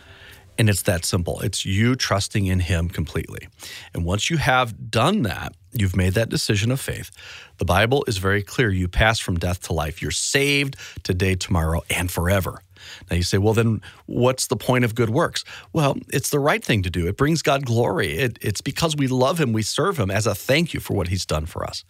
And 0.58 0.70
it's 0.70 0.84
that 0.84 1.04
simple. 1.04 1.40
It's 1.42 1.66
you 1.66 1.96
trusting 1.96 2.46
in 2.46 2.60
him 2.60 2.88
completely. 2.88 3.48
And 3.94 4.06
once 4.06 4.30
you 4.30 4.38
have 4.38 4.92
done 4.92 5.24
that, 5.24 5.56
you've 5.72 5.96
made 5.96 6.14
that 6.14 6.30
decision 6.30 6.72
of 6.72 6.80
faith. 6.80 7.12
The 7.58 7.66
Bible 7.66 8.04
is 8.08 8.18
very 8.18 8.44
clear. 8.44 8.70
You 8.70 8.88
pass 8.88 9.20
from 9.20 9.40
death 9.40 9.62
to 9.64 9.74
life. 9.74 10.02
You're 10.02 10.12
saved 10.12 10.76
today, 11.02 11.36
tomorrow, 11.36 11.82
and 11.90 12.12
forever. 12.12 12.62
Now 13.10 13.18
you 13.18 13.24
say, 13.24 13.38
well, 13.38 13.54
then 13.54 13.82
what's 14.06 14.48
the 14.48 14.56
point 14.56 14.86
of 14.86 14.96
good 14.96 15.10
works? 15.10 15.44
Well, 15.72 15.98
it's 16.10 16.30
the 16.30 16.40
right 16.40 16.64
thing 16.64 16.84
to 16.84 16.90
do. 16.90 17.08
It 17.08 17.18
brings 17.18 17.42
God 17.42 17.66
glory. 17.66 18.18
It, 18.18 18.38
it's 18.42 18.62
because 18.62 18.96
we 18.96 19.08
love 19.08 19.40
Him, 19.40 19.54
we 19.54 19.62
serve 19.62 19.98
Him 19.98 20.12
as 20.12 20.28
a 20.28 20.36
thank 20.36 20.74
you 20.74 20.80
for 20.80 20.94
what 20.94 21.08
He's 21.08 21.26
done 21.26 21.46
for 21.46 21.64
us. 21.64 21.84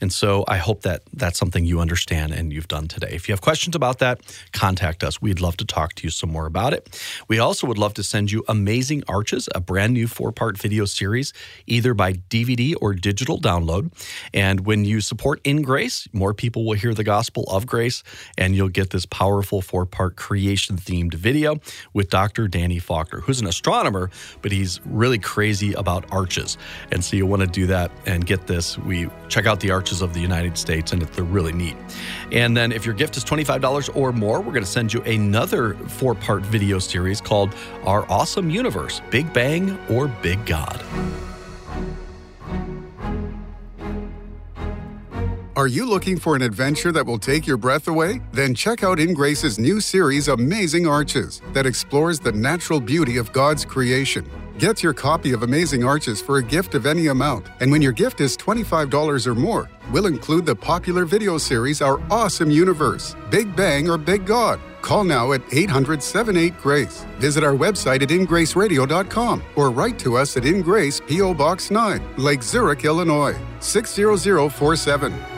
And 0.00 0.12
so 0.12 0.44
I 0.46 0.58
hope 0.58 0.82
that 0.82 1.02
that's 1.12 1.38
something 1.38 1.64
you 1.64 1.80
understand 1.80 2.32
and 2.32 2.52
you've 2.52 2.68
done 2.68 2.88
today. 2.88 3.10
If 3.12 3.28
you 3.28 3.32
have 3.32 3.40
questions 3.40 3.74
about 3.74 3.98
that, 3.98 4.20
contact 4.52 5.02
us. 5.04 5.20
We'd 5.20 5.40
love 5.40 5.56
to 5.58 5.64
talk 5.64 5.94
to 5.94 6.04
you 6.04 6.10
some 6.10 6.30
more 6.30 6.46
about 6.46 6.72
it. 6.72 7.00
We 7.28 7.38
also 7.38 7.66
would 7.66 7.78
love 7.78 7.94
to 7.94 8.02
send 8.02 8.30
you 8.30 8.44
Amazing 8.48 9.04
Arches, 9.08 9.48
a 9.54 9.60
brand 9.60 9.94
new 9.94 10.06
four 10.06 10.32
part 10.32 10.58
video 10.58 10.84
series, 10.84 11.32
either 11.66 11.94
by 11.94 12.12
DVD 12.14 12.74
or 12.80 12.94
digital 12.94 13.38
download. 13.40 13.92
And 14.32 14.66
when 14.66 14.84
you 14.84 15.00
support 15.00 15.40
In 15.44 15.62
Grace, 15.62 16.08
more 16.12 16.34
people 16.34 16.64
will 16.64 16.74
hear 16.74 16.94
the 16.94 17.04
gospel 17.04 17.44
of 17.48 17.66
grace 17.66 18.02
and 18.36 18.54
you'll 18.54 18.68
get 18.68 18.90
this 18.90 19.06
powerful 19.06 19.60
four 19.62 19.86
part 19.86 20.16
creation 20.18 20.76
themed 20.76 21.14
video 21.14 21.58
with 21.94 22.10
Dr. 22.10 22.48
Danny 22.48 22.78
Faulkner, 22.78 23.20
who's 23.20 23.40
an 23.40 23.46
astronomer, 23.46 24.10
but 24.42 24.52
he's 24.52 24.80
really 24.84 25.18
crazy 25.18 25.72
about 25.74 26.04
arches. 26.12 26.58
And 26.92 27.02
so 27.02 27.16
you 27.16 27.24
want 27.24 27.40
to 27.40 27.46
do 27.46 27.66
that 27.68 27.90
and 28.04 28.26
get 28.26 28.46
this. 28.46 28.76
We 28.76 29.08
check 29.28 29.46
out 29.46 29.60
the 29.60 29.70
arches 29.70 30.02
of 30.02 30.12
the 30.12 30.20
United 30.20 30.58
States, 30.58 30.92
and 30.92 31.00
they're 31.00 31.24
really 31.24 31.52
neat. 31.52 31.76
And 32.32 32.56
then 32.56 32.72
if 32.72 32.84
your 32.84 32.94
gift 32.94 33.16
is 33.16 33.24
$25 33.24 33.96
or 33.96 34.12
more, 34.12 34.40
we're 34.40 34.52
going 34.52 34.64
to 34.64 34.70
send 34.70 34.92
you 34.92 35.00
another 35.02 35.74
four 35.74 36.14
part 36.14 36.42
video 36.42 36.78
series 36.78 37.20
called 37.20 37.54
Our 37.84 38.10
Awesome 38.10 38.50
Universe 38.50 39.00
Big 39.10 39.32
Bang 39.32 39.78
or 39.88 40.08
Big 40.08 40.44
God. 40.44 40.82
Are 45.58 45.66
you 45.66 45.86
looking 45.86 46.20
for 46.20 46.36
an 46.36 46.42
adventure 46.42 46.92
that 46.92 47.04
will 47.04 47.18
take 47.18 47.44
your 47.44 47.56
breath 47.56 47.88
away? 47.88 48.20
Then 48.30 48.54
check 48.54 48.84
out 48.84 49.00
In 49.00 49.12
Grace's 49.12 49.58
new 49.58 49.80
series, 49.80 50.28
Amazing 50.28 50.86
Arches, 50.86 51.42
that 51.52 51.66
explores 51.66 52.20
the 52.20 52.30
natural 52.30 52.80
beauty 52.80 53.16
of 53.16 53.32
God's 53.32 53.64
creation. 53.64 54.24
Get 54.60 54.84
your 54.84 54.92
copy 54.92 55.32
of 55.32 55.42
Amazing 55.42 55.82
Arches 55.82 56.22
for 56.22 56.36
a 56.36 56.42
gift 56.44 56.76
of 56.76 56.86
any 56.86 57.08
amount. 57.08 57.48
And 57.58 57.72
when 57.72 57.82
your 57.82 57.90
gift 57.90 58.20
is 58.20 58.36
$25 58.36 59.26
or 59.26 59.34
more, 59.34 59.68
we'll 59.90 60.06
include 60.06 60.46
the 60.46 60.54
popular 60.54 61.04
video 61.04 61.38
series 61.38 61.82
Our 61.82 62.00
Awesome 62.08 62.52
Universe 62.52 63.16
Big 63.28 63.56
Bang 63.56 63.90
or 63.90 63.98
Big 63.98 64.26
God. 64.26 64.60
Call 64.80 65.02
now 65.02 65.32
at 65.32 65.42
800 65.50 66.00
78 66.00 66.56
Grace. 66.58 67.04
Visit 67.18 67.42
our 67.42 67.54
website 67.54 68.00
at 68.00 68.10
ingraceradio.com 68.10 69.42
or 69.56 69.70
write 69.70 69.98
to 69.98 70.18
us 70.18 70.36
at 70.36 70.44
Ingrace 70.44 71.04
P.O. 71.04 71.34
Box 71.34 71.72
9, 71.72 72.14
Lake 72.16 72.44
Zurich, 72.44 72.84
Illinois 72.84 73.36
60047. 73.58 75.37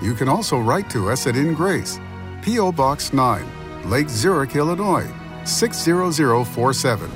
You 0.00 0.14
can 0.14 0.28
also 0.28 0.58
write 0.58 0.88
to 0.90 1.10
us 1.10 1.26
at 1.26 1.36
In 1.36 1.54
Grace, 1.54 1.98
P.O. 2.42 2.72
Box 2.72 3.12
9, 3.12 3.90
Lake 3.90 4.08
Zurich, 4.08 4.54
Illinois 4.54 5.06
60047. 5.44 7.10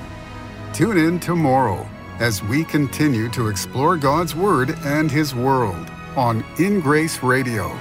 Tune 0.72 0.96
in 0.98 1.20
tomorrow 1.20 1.88
as 2.18 2.42
we 2.42 2.64
continue 2.64 3.28
to 3.30 3.48
explore 3.48 3.96
God's 3.96 4.34
Word 4.34 4.76
and 4.84 5.10
His 5.10 5.34
world 5.34 5.90
on 6.16 6.44
In 6.58 6.80
Grace 6.80 7.22
Radio. 7.22 7.76